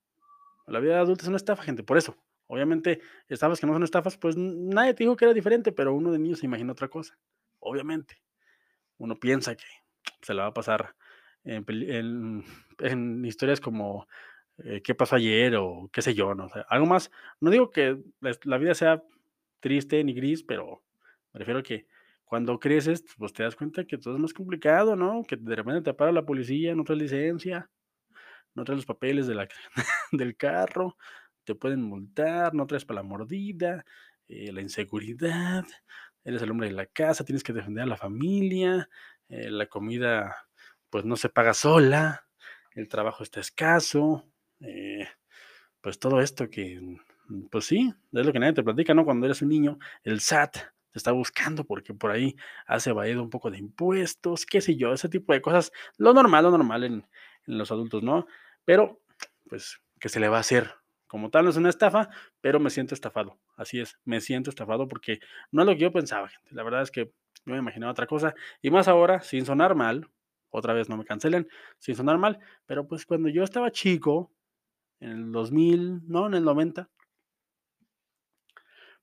[0.66, 2.16] La vida adulta es una estafa, gente, por eso.
[2.46, 6.12] Obviamente, estafas que no son estafas, pues nadie te dijo que era diferente, pero uno
[6.12, 7.18] de niños se imagina otra cosa.
[7.60, 8.20] Obviamente.
[8.98, 9.64] Uno piensa que
[10.22, 10.94] se la va a pasar
[11.44, 12.44] en,
[13.24, 14.06] historias como
[14.58, 17.10] eh, qué pasó ayer o qué sé yo, no sé, algo más.
[17.40, 19.02] No digo que la, vida sea
[19.60, 20.82] triste ni gris, pero
[21.34, 21.86] me refiero a que
[22.24, 25.24] cuando creces, pues te das cuenta que todo es más complicado, ¿no?
[25.24, 27.70] Que de repente te para la policía, no traes licencia,
[28.54, 29.48] no traes los papeles de la,
[30.12, 30.96] del carro,
[31.44, 33.84] te pueden multar, no traes para la mordida,
[34.28, 35.64] eh, la inseguridad,
[36.24, 38.88] eres el hombre de la casa, tienes que defender a la familia,
[39.28, 40.34] eh, la comida
[40.88, 42.26] pues no se paga sola,
[42.72, 44.24] el trabajo está escaso,
[44.60, 45.08] eh,
[45.80, 46.80] pues todo esto que,
[47.50, 49.04] pues sí, es lo que nadie te platica, ¿no?
[49.04, 52.36] Cuando eres un niño, el SAT te está buscando porque por ahí
[52.66, 56.44] has evadido un poco de impuestos, qué sé yo, ese tipo de cosas, lo normal,
[56.44, 57.04] lo normal en,
[57.48, 58.28] en los adultos, ¿no?
[58.64, 59.02] Pero,
[59.48, 60.70] pues, ¿qué se le va a hacer?
[61.08, 63.40] Como tal, no es una estafa, pero me siento estafado.
[63.56, 65.18] Así es, me siento estafado porque
[65.50, 66.54] no es lo que yo pensaba, gente.
[66.54, 67.06] La verdad es que
[67.44, 68.32] yo me imaginaba otra cosa.
[68.62, 70.08] Y más ahora, sin sonar mal,
[70.50, 71.48] otra vez no me cancelen,
[71.80, 74.30] sin sonar mal, pero pues cuando yo estaba chico,
[75.00, 76.88] en el 2000, no, en el 90,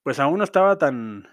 [0.04, 1.28] pues aún no estaba tan,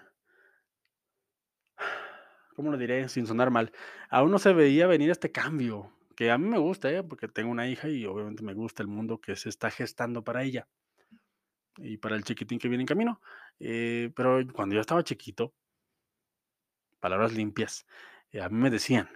[2.59, 3.09] ¿cómo lo diré?
[3.09, 3.70] Sin sonar mal,
[4.11, 7.04] aún no se veía venir este cambio que a mí me gusta, ¿eh?
[7.04, 10.42] porque tengo una hija y obviamente me gusta el mundo que se está gestando para
[10.42, 10.66] ella
[11.76, 13.20] y para el chiquitín que viene en camino.
[13.61, 15.54] Eh, pero cuando yo estaba chiquito,
[16.98, 17.86] palabras limpias,
[18.32, 19.09] eh, a mí me decían,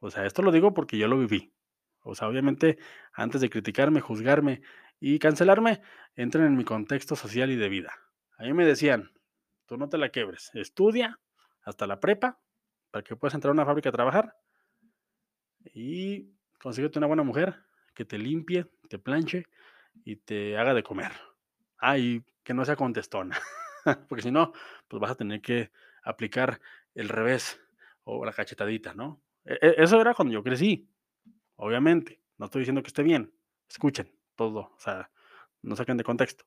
[0.00, 1.52] o sea, esto lo digo porque yo lo viví.
[2.00, 2.78] O sea, obviamente,
[3.12, 4.62] antes de criticarme, juzgarme
[4.98, 5.82] y cancelarme,
[6.14, 7.92] entren en mi contexto social y de vida.
[8.38, 9.10] A mí me decían,
[9.66, 11.20] tú no te la quebres, estudia
[11.60, 12.40] hasta la prepa
[12.98, 14.36] para que puedas entrar a una fábrica a trabajar
[15.72, 17.54] y consíguete una buena mujer
[17.94, 19.46] que te limpie, te planche
[20.04, 21.12] y te haga de comer.
[21.78, 23.38] Ah, y que no sea contestona,
[24.08, 24.52] porque si no,
[24.88, 25.70] pues vas a tener que
[26.02, 26.60] aplicar
[26.92, 27.60] el revés
[28.02, 29.22] o la cachetadita, ¿no?
[29.44, 30.90] E, e, eso era cuando yo crecí,
[31.54, 32.20] obviamente.
[32.36, 33.32] No estoy diciendo que esté bien.
[33.68, 35.08] Escuchen todo, o sea,
[35.62, 36.46] no saquen de contexto.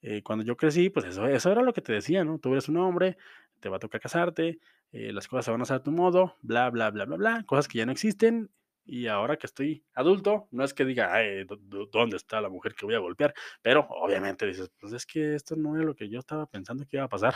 [0.00, 2.38] Eh, cuando yo crecí, pues eso, eso era lo que te decía, ¿no?
[2.38, 3.18] Tú eres un hombre,
[3.60, 4.58] te va a tocar casarte,
[4.92, 7.44] eh, las cosas se van a hacer a tu modo, bla, bla, bla, bla, bla,
[7.46, 8.50] cosas que ya no existen
[8.84, 11.44] y ahora que estoy adulto, no es que diga, Ay,
[11.92, 13.34] ¿dónde está la mujer que voy a golpear?
[13.60, 16.96] Pero obviamente dices, pues es que esto no era lo que yo estaba pensando que
[16.96, 17.34] iba a pasar.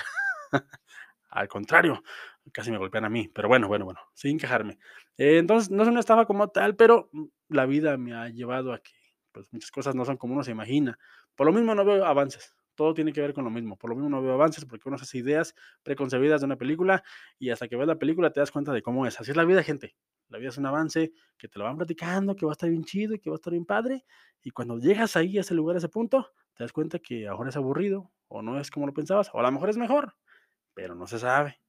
[1.30, 2.02] Al contrario,
[2.52, 4.78] casi me golpean a mí, pero bueno, bueno, bueno, sin quejarme.
[5.18, 8.72] Eh, entonces, no es una estafa como tal, pero mm, la vida me ha llevado
[8.72, 8.92] a que
[9.32, 10.98] pues, muchas cosas no son como uno se imagina.
[11.34, 13.76] Por lo mismo no veo avances, todo tiene que ver con lo mismo.
[13.76, 17.02] Por lo mismo no veo avances porque uno hace ideas preconcebidas de una película
[17.38, 19.20] y hasta que ves la película te das cuenta de cómo es.
[19.20, 19.96] Así es la vida, gente.
[20.28, 22.84] La vida es un avance que te lo van platicando, que va a estar bien
[22.84, 24.04] chido y que va a estar bien padre.
[24.42, 27.50] Y cuando llegas ahí, a ese lugar, a ese punto, te das cuenta que ahora
[27.50, 30.14] es aburrido o no es como lo pensabas, o a lo mejor es mejor,
[30.74, 31.60] pero no se sabe.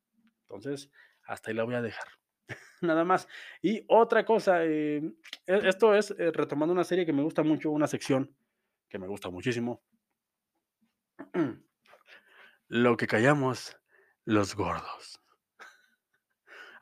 [0.43, 0.91] Entonces,
[1.23, 2.05] hasta ahí la voy a dejar.
[2.81, 3.27] Nada más.
[3.61, 4.97] Y otra cosa, eh,
[5.47, 8.35] e- esto es eh, retomando una serie que me gusta mucho, una sección
[8.89, 9.83] que me gusta muchísimo.
[12.67, 13.77] Lo que callamos
[14.25, 15.19] los gordos.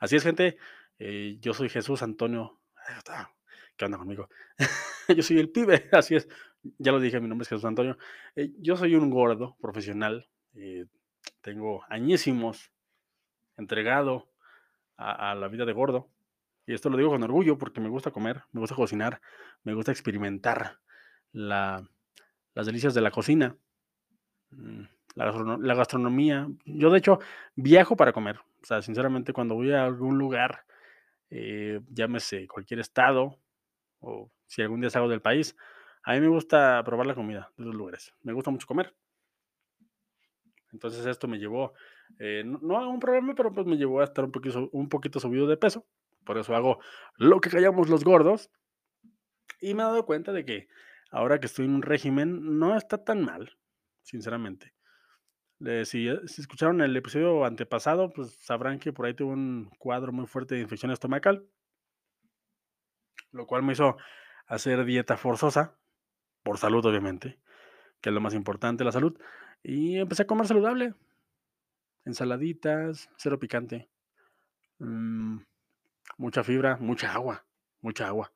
[0.00, 0.56] Así es, gente.
[0.98, 2.60] eh, yo soy Jesús Antonio.
[2.96, 3.32] Está.
[3.76, 4.28] ¿Qué onda conmigo?
[5.16, 6.28] yo soy el pibe, así es.
[6.78, 7.98] Ya lo dije, mi nombre es Jesús Antonio.
[8.36, 10.28] Eh, yo soy un gordo profesional.
[10.54, 10.86] eh,
[11.40, 12.72] tengo añísimos
[13.56, 14.30] entregado
[14.96, 16.08] a, la vida de gordo.
[16.66, 19.20] Y esto lo digo con orgullo porque me gusta comer, me gusta cocinar,
[19.64, 20.78] me gusta experimentar
[21.32, 21.88] la,
[22.54, 23.56] las delicias de la cocina,
[25.14, 26.48] la, gastrono- la gastronomía.
[26.64, 27.18] Yo, de hecho,
[27.54, 28.38] viajo para comer.
[28.62, 30.64] O sea, sinceramente, cuando voy a algún lugar,
[31.30, 33.38] eh, llámese cualquier estado,
[34.00, 35.56] o si algún día salgo del país,
[36.04, 38.14] a mí me gusta probar la comida de los lugares.
[38.22, 38.94] Me gusta mucho comer.
[40.72, 41.74] Entonces esto me llevó,
[42.18, 45.46] eh, no, un problema, pero pues me llevó a estar un poquito, un poquito subido
[45.46, 45.86] de peso.
[46.24, 46.78] Por eso hago
[47.16, 48.50] lo que callamos los gordos.
[49.60, 50.68] Y me he dado cuenta de que
[51.10, 53.56] ahora que estoy en un régimen, no está tan mal,
[54.02, 54.74] sinceramente.
[55.64, 59.70] Eh, si, eh, si escucharon el episodio antepasado, pues sabrán que por ahí tuve un
[59.78, 61.46] cuadro muy fuerte de infección estomacal,
[63.30, 63.96] lo cual me hizo
[64.46, 65.78] hacer dieta forzosa,
[66.42, 67.38] por salud obviamente,
[68.00, 69.18] que es lo más importante, la salud.
[69.62, 70.94] Y empecé a comer saludable,
[72.04, 73.88] ensaladitas, cero picante,
[74.78, 75.38] mm,
[76.18, 77.46] mucha fibra, mucha agua,
[77.80, 78.32] mucha agua.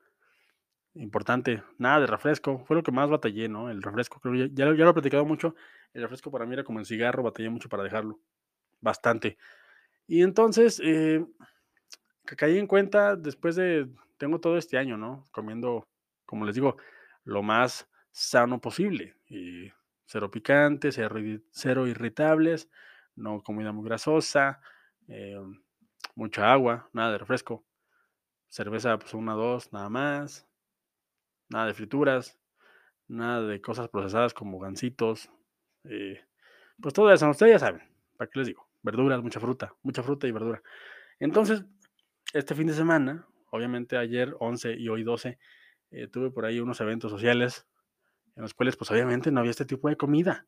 [0.99, 3.69] Importante, nada de refresco, fue lo que más batallé, ¿no?
[3.69, 5.53] El refresco, creo que ya, ya lo- he platicado mucho,
[5.93, 8.19] el refresco para mí era como el cigarro, batallé mucho para dejarlo,
[8.81, 9.37] bastante.
[10.07, 11.25] Y entonces, eh,
[12.37, 13.87] caí en cuenta después de,
[14.17, 15.25] tengo todo este año, ¿no?
[15.31, 15.87] Comiendo,
[16.25, 16.77] como les digo,
[17.23, 19.15] lo más sano posible.
[19.27, 19.71] Y
[20.05, 20.89] cero picante,
[21.51, 22.69] cero irritables,
[23.15, 24.59] no comida muy grasosa,
[25.07, 25.37] eh,
[26.15, 27.65] mucha agua, nada de refresco.
[28.49, 30.46] Cerveza, pues una, dos, nada más.
[31.49, 32.37] Nada de frituras,
[33.07, 35.29] nada de cosas procesadas como gancitos.
[35.85, 36.21] eh,
[36.81, 37.81] pues todo eso, ustedes ya saben,
[38.17, 38.67] ¿para qué les digo?
[38.83, 40.61] Verduras, mucha fruta, mucha fruta y verdura.
[41.19, 41.65] Entonces,
[42.33, 45.39] este fin de semana, obviamente ayer 11 y hoy 12,
[45.91, 47.67] eh, tuve por ahí unos eventos sociales
[48.35, 50.47] en los cuales pues obviamente no había este tipo de comida.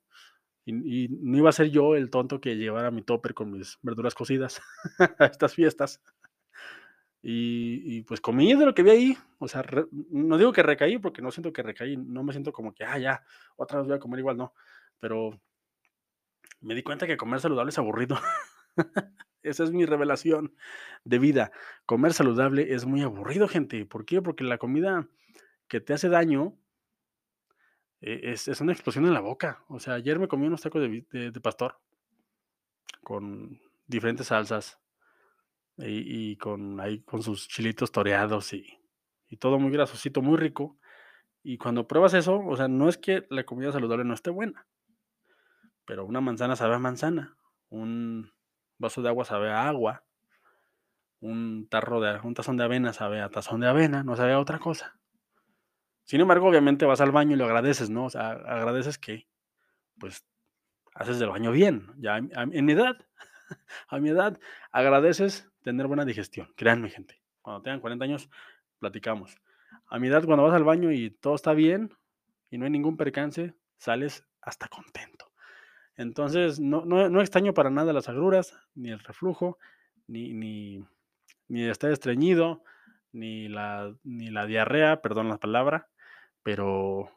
[0.65, 3.79] Y, y no iba a ser yo el tonto que llevara mi topper con mis
[3.81, 4.61] verduras cocidas
[5.19, 6.01] a estas fiestas.
[7.21, 9.17] Y, pues comí de lo que vi ahí.
[9.39, 11.97] O sea, no digo que recaí porque no siento que recaí.
[11.97, 13.23] No me siento como que, ah, ya,
[13.57, 14.53] otra vez voy a comer igual, no.
[14.99, 15.39] Pero
[16.61, 18.17] me di cuenta que comer saludable es aburrido.
[19.43, 20.53] Esa es mi revelación
[21.03, 21.51] de vida.
[21.85, 23.85] Comer saludable es muy aburrido, gente.
[23.85, 24.21] ¿Por qué?
[24.21, 25.07] Porque la comida
[25.67, 26.57] que te hace daño
[28.01, 29.63] eh, es, es una explosión en la boca.
[29.67, 31.79] O sea, ayer me comí unos tacos de pastor
[33.03, 34.79] con diferentes salsas
[35.81, 38.79] y, con, ahí, con sus chilitos toreados y,
[39.27, 40.77] y todo muy grasosito, muy rico.
[41.41, 44.67] Y cuando pruebas eso, o sea, no es que la comida saludable no esté buena,
[45.85, 47.37] pero una manzana sabe a manzana,
[47.69, 48.31] un
[48.77, 50.03] vaso de agua sabe a agua,
[51.21, 54.39] un tarro de un tazón de avena sabe a tazón de avena, no sabe a
[54.39, 54.99] otra cosa.
[56.03, 58.05] Sin embargo, obviamente vas al baño y lo agradeces, ¿no?
[58.05, 59.27] O sea, agradeces que,
[59.99, 60.25] pues,
[60.95, 61.87] haces del baño bien.
[61.97, 62.97] Ya en mi edad,
[63.87, 64.39] a mi edad,
[64.71, 66.51] agradeces tener buena digestión.
[66.55, 67.21] Créanme, gente.
[67.41, 68.29] Cuando tengan 40 años,
[68.79, 69.37] platicamos.
[69.87, 71.91] A mi edad, cuando vas al baño y todo está bien
[72.49, 75.31] y no hay ningún percance, sales hasta contento.
[75.95, 79.57] Entonces, no, no, no extraño para nada las agruras, ni el reflujo,
[80.07, 80.85] ni, ni,
[81.47, 82.63] ni estar estreñido,
[83.11, 85.89] ni la, ni la diarrea, perdón la palabra,
[86.43, 87.11] pero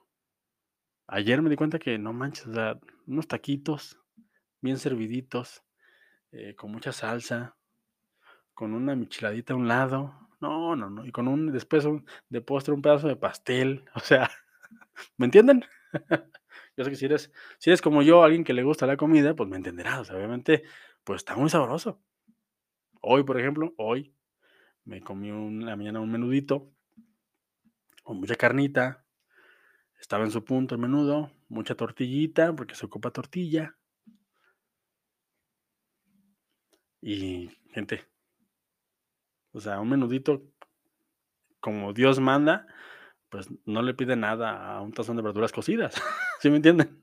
[1.06, 3.98] ayer me di cuenta que no manches, o sea, unos taquitos
[4.60, 5.62] bien serviditos,
[6.32, 7.56] eh, con mucha salsa,
[8.62, 11.84] con una micheladita a un lado, no, no, no, y con un, después
[12.28, 14.30] de postre un pedazo de pastel, o sea,
[15.16, 15.64] ¿me entienden?
[16.76, 19.34] yo sé que si eres, si eres como yo, alguien que le gusta la comida,
[19.34, 20.62] pues me entenderás, o sea, obviamente,
[21.02, 22.00] pues está muy sabroso.
[23.00, 24.14] Hoy, por ejemplo, hoy
[24.84, 26.70] me comí un, la mañana un menudito
[28.04, 29.04] con mucha carnita,
[30.00, 33.76] estaba en su punto el menudo, mucha tortillita, porque se ocupa tortilla.
[37.00, 38.11] Y, gente,
[39.52, 40.42] o sea, un menudito
[41.60, 42.66] como Dios manda,
[43.28, 45.94] pues no le pide nada a un tazón de verduras cocidas.
[46.40, 47.02] ¿Sí me entienden?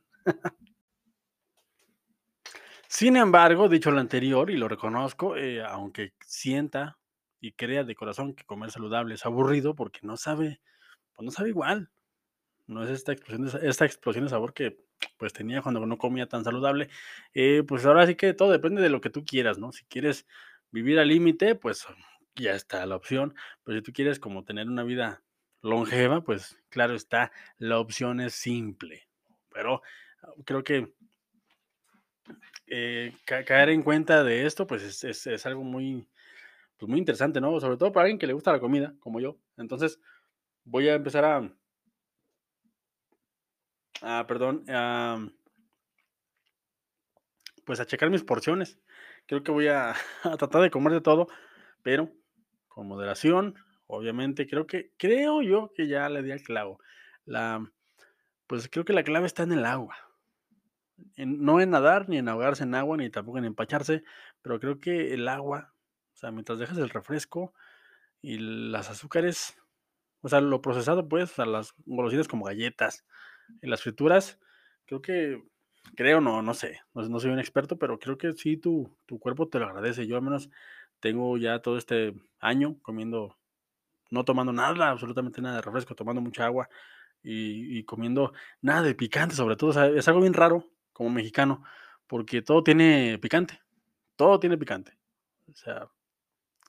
[2.87, 6.97] Sin embargo, dicho lo anterior, y lo reconozco, eh, aunque sienta
[7.39, 10.59] y crea de corazón que comer saludable es aburrido porque no sabe,
[11.13, 11.89] pues no sabe igual.
[12.67, 14.77] No es esta explosión de, esta explosión de sabor que
[15.17, 16.89] pues tenía cuando no comía tan saludable.
[17.33, 19.71] Eh, pues ahora sí que todo depende de lo que tú quieras, ¿no?
[19.71, 20.27] Si quieres
[20.71, 21.87] vivir al límite, pues
[22.35, 23.35] ya está la opción.
[23.63, 25.23] Pero si tú quieres como tener una vida
[25.61, 29.07] longeva, pues claro está, la opción es simple.
[29.51, 29.81] Pero
[30.21, 30.93] ah, creo que
[32.67, 36.07] eh, caer en cuenta de esto, pues es, es, algo muy,
[36.77, 37.59] pues muy interesante, ¿no?
[37.59, 39.37] Sobre todo para alguien que le gusta la comida, como yo.
[39.57, 39.99] Entonces,
[40.63, 41.51] voy a empezar a,
[44.01, 44.63] ah, perdón,
[47.65, 48.79] pues a checar mis porciones.
[49.25, 49.91] Creo que voy a,
[50.23, 51.27] a, tratar de comer de todo,
[51.81, 52.11] pero
[52.69, 53.55] con moderación,
[53.87, 54.47] obviamente.
[54.47, 56.79] Creo que, creo yo que ya le di al clavo.
[57.25, 57.69] La,
[58.47, 59.97] pues creo que la clave está en el agua
[61.17, 64.03] no en nadar, ni en ahogarse en agua, ni tampoco en empacharse,
[64.41, 65.73] pero creo que el agua,
[66.13, 67.53] o sea, mientras dejas el refresco
[68.21, 69.57] y las azúcares,
[70.21, 73.05] o sea, lo procesado, pues, o sea, las golosinas como galletas
[73.61, 74.39] y las frituras,
[74.85, 75.43] creo que,
[75.95, 79.47] creo, no, no sé, no, soy un experto, pero creo que sí tu, tu cuerpo
[79.47, 80.07] te lo agradece.
[80.07, 80.49] Yo al menos
[80.99, 83.37] tengo ya todo este año comiendo,
[84.11, 86.69] no tomando nada, absolutamente nada de refresco, tomando mucha agua
[87.23, 91.63] y, comiendo nada de picante, sobre todo, o sea, es algo bien raro como mexicano,
[92.07, 93.61] porque todo tiene picante,
[94.15, 94.97] todo tiene picante.
[95.51, 95.89] O sea,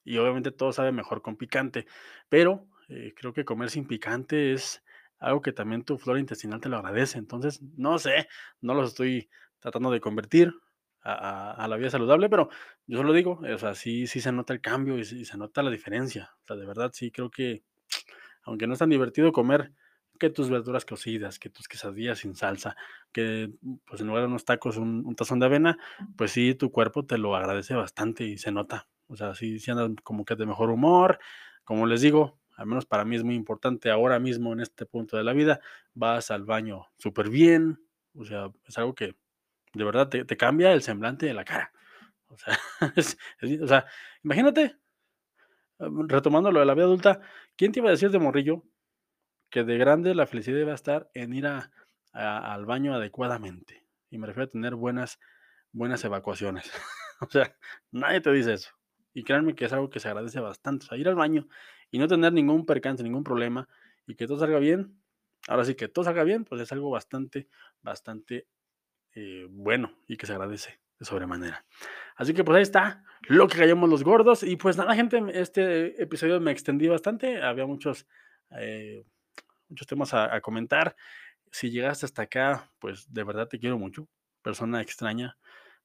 [0.04, 1.86] y obviamente todo sabe mejor con picante,
[2.28, 4.82] pero eh, creo que comer sin picante es
[5.18, 7.18] algo que también tu flora intestinal te lo agradece.
[7.18, 8.28] Entonces, no sé,
[8.60, 10.54] no los estoy tratando de convertir
[11.02, 12.50] a, la vida saludable, pero
[12.86, 15.70] yo solo digo, o sea, sí, sí se nota el cambio y, se nota la
[15.70, 16.30] diferencia.
[16.42, 17.62] O sea, de verdad, sí creo que,
[18.42, 19.72] aunque no es tan divertido comer
[20.18, 22.76] que tus verduras cocidas, que tus quesadillas sin salsa,
[23.10, 23.50] que
[23.86, 25.78] pues en lugar de unos tacos un, tazón de avena,
[26.16, 28.86] pues sí, tu cuerpo te lo agradece bastante y se nota.
[29.06, 31.18] O sea, sí, sí andan como que de mejor humor.
[31.64, 35.16] Como les digo, al menos para mí es muy importante ahora mismo en este punto
[35.16, 35.60] de la vida,
[35.94, 37.80] vas al baño súper bien.
[38.14, 39.16] O sea, es algo que
[39.72, 41.72] de verdad te, cambia el semblante de la cara.
[42.28, 42.58] O sea,
[44.22, 44.76] imagínate,
[45.78, 47.20] retomando lo de la vida adulta,
[47.56, 48.64] ¿quién te iba a decir de morrillo
[49.50, 51.70] que de grande la felicidad va a estar en ir a,
[52.12, 53.84] al baño adecuadamente.
[54.08, 55.18] Y me refiero a tener buenas,
[55.72, 56.70] buenas evacuaciones.
[57.20, 57.56] o sea,
[57.90, 58.70] nadie te dice eso.
[59.12, 60.86] Y créanme que es algo que se agradece bastante.
[60.86, 61.48] O sea, ir al baño
[61.90, 63.68] y no tener ningún percance, ningún problema
[64.06, 64.96] y que todo salga bien.
[65.48, 67.48] Ahora sí que todo salga bien, pues es algo bastante,
[67.82, 68.46] bastante
[69.14, 71.64] eh, bueno y que se agradece de sobremanera.
[72.16, 74.42] Así que pues ahí está lo que callamos los gordos.
[74.42, 77.42] Y pues nada, gente, este episodio me extendí bastante.
[77.42, 78.06] Había muchos
[78.58, 79.04] eh,
[79.68, 80.96] muchos temas a, comentar.
[81.50, 84.08] Si llegaste hasta acá, pues de verdad te quiero mucho.
[84.42, 85.38] Persona extraña,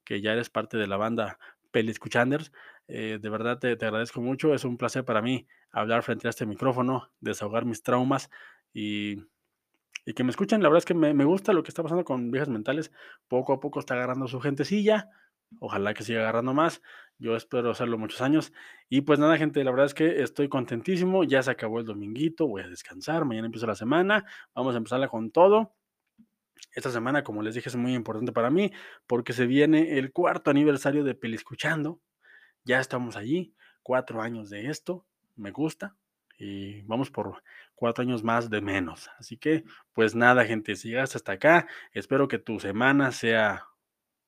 [0.03, 1.39] que ya eres parte de la banda
[1.71, 2.51] Peliscuchanders.
[2.87, 4.53] Eh, de verdad te, agradezco mucho.
[4.53, 8.29] Es un placer para mí hablar frente a este micrófono, desahogar mis traumas
[8.73, 9.17] y,
[10.13, 10.61] que me escuchen.
[10.61, 12.91] La verdad es que me, me, gusta lo que está pasando con Viejas Mentales.
[13.27, 15.09] Poco a poco está agarrando su gentecilla.
[15.59, 16.81] Ojalá que siga agarrando más.
[17.17, 18.51] Yo espero hacerlo muchos años.
[18.89, 21.23] Y pues nada, gente, la verdad es que estoy contentísimo.
[21.23, 22.47] Ya se acabó el dominguito.
[22.47, 23.25] Voy a descansar.
[23.25, 24.25] Mañana empiezo la semana.
[24.53, 25.73] Vamos a empezarla con todo.
[26.73, 28.71] Esta semana, como les dije, es muy importante para mí
[29.07, 32.01] porque se viene el cuarto aniversario de Peliscuchando.
[32.63, 33.55] Ya estamos allí.
[33.81, 35.05] Cuatro años de esto.
[35.35, 35.95] Me gusta.
[36.37, 37.41] Y vamos por
[37.75, 39.09] cuatro años más de menos.
[39.19, 39.63] Así que,
[39.93, 43.67] pues nada, gente, si hasta acá, espero que tu semana sea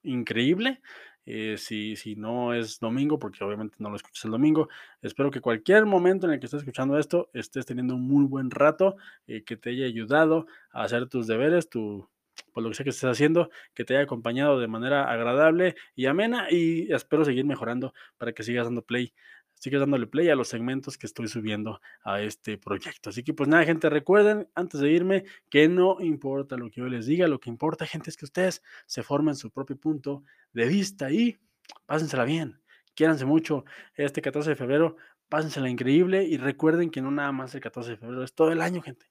[0.03, 0.81] increíble.
[1.29, 4.69] Eh, si, si no es domingo, porque obviamente no lo escuchas el domingo,
[5.01, 8.49] espero que cualquier momento en el que estés escuchando esto estés teniendo un muy buen
[8.49, 8.95] rato,
[9.27, 12.09] eh, que te haya ayudado a hacer tus deberes, tu,
[12.53, 16.05] por lo que sea que estés haciendo, que te haya acompañado de manera agradable y
[16.05, 19.13] amena y espero seguir mejorando para que sigas dando play
[19.59, 23.09] sigue dándole play a los segmentos que estoy subiendo a este proyecto.
[23.09, 26.87] Así que pues nada, gente, recuerden antes de irme que no importa lo que yo
[26.87, 30.67] les diga, lo que importa, gente, es que ustedes se formen su propio punto de
[30.67, 31.37] vista y
[31.85, 32.61] pásensela bien,
[32.95, 34.97] quiéranse mucho este 14 de febrero,
[35.29, 38.61] pásensela increíble y recuerden que no nada más el 14 de febrero, es todo el
[38.61, 39.07] año, gente.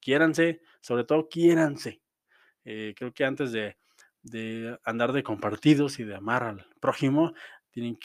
[0.00, 2.00] Quiéranse, sobre todo quiéranse.
[2.64, 3.76] Eh, creo que antes de,
[4.22, 7.34] de andar de compartidos y de amar al prójimo,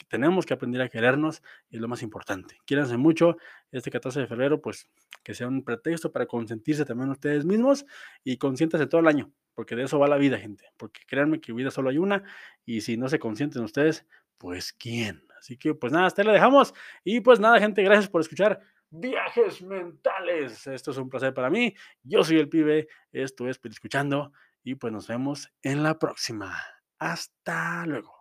[0.08, 2.58] tenemos que aprender a querernos y es lo más importante.
[2.64, 3.36] Quiéranse mucho.
[3.70, 4.88] Este 14 de febrero, pues
[5.22, 7.86] que sea un pretexto para consentirse también ustedes mismos
[8.22, 10.70] y consiéntanse todo el año, porque de eso va la vida, gente.
[10.76, 12.22] Porque créanme que vida solo hay una
[12.64, 14.06] y si no se consienten ustedes,
[14.38, 15.26] pues quién.
[15.38, 16.74] Así que pues nada, hasta la dejamos.
[17.04, 18.60] Y pues nada, gente, gracias por escuchar.
[18.90, 20.66] Viajes mentales.
[20.68, 21.74] Esto es un placer para mí.
[22.02, 22.88] Yo soy el pibe.
[23.12, 24.32] Esto es Escuchando.
[24.62, 26.56] Y pues nos vemos en la próxima.
[26.98, 28.13] Hasta luego.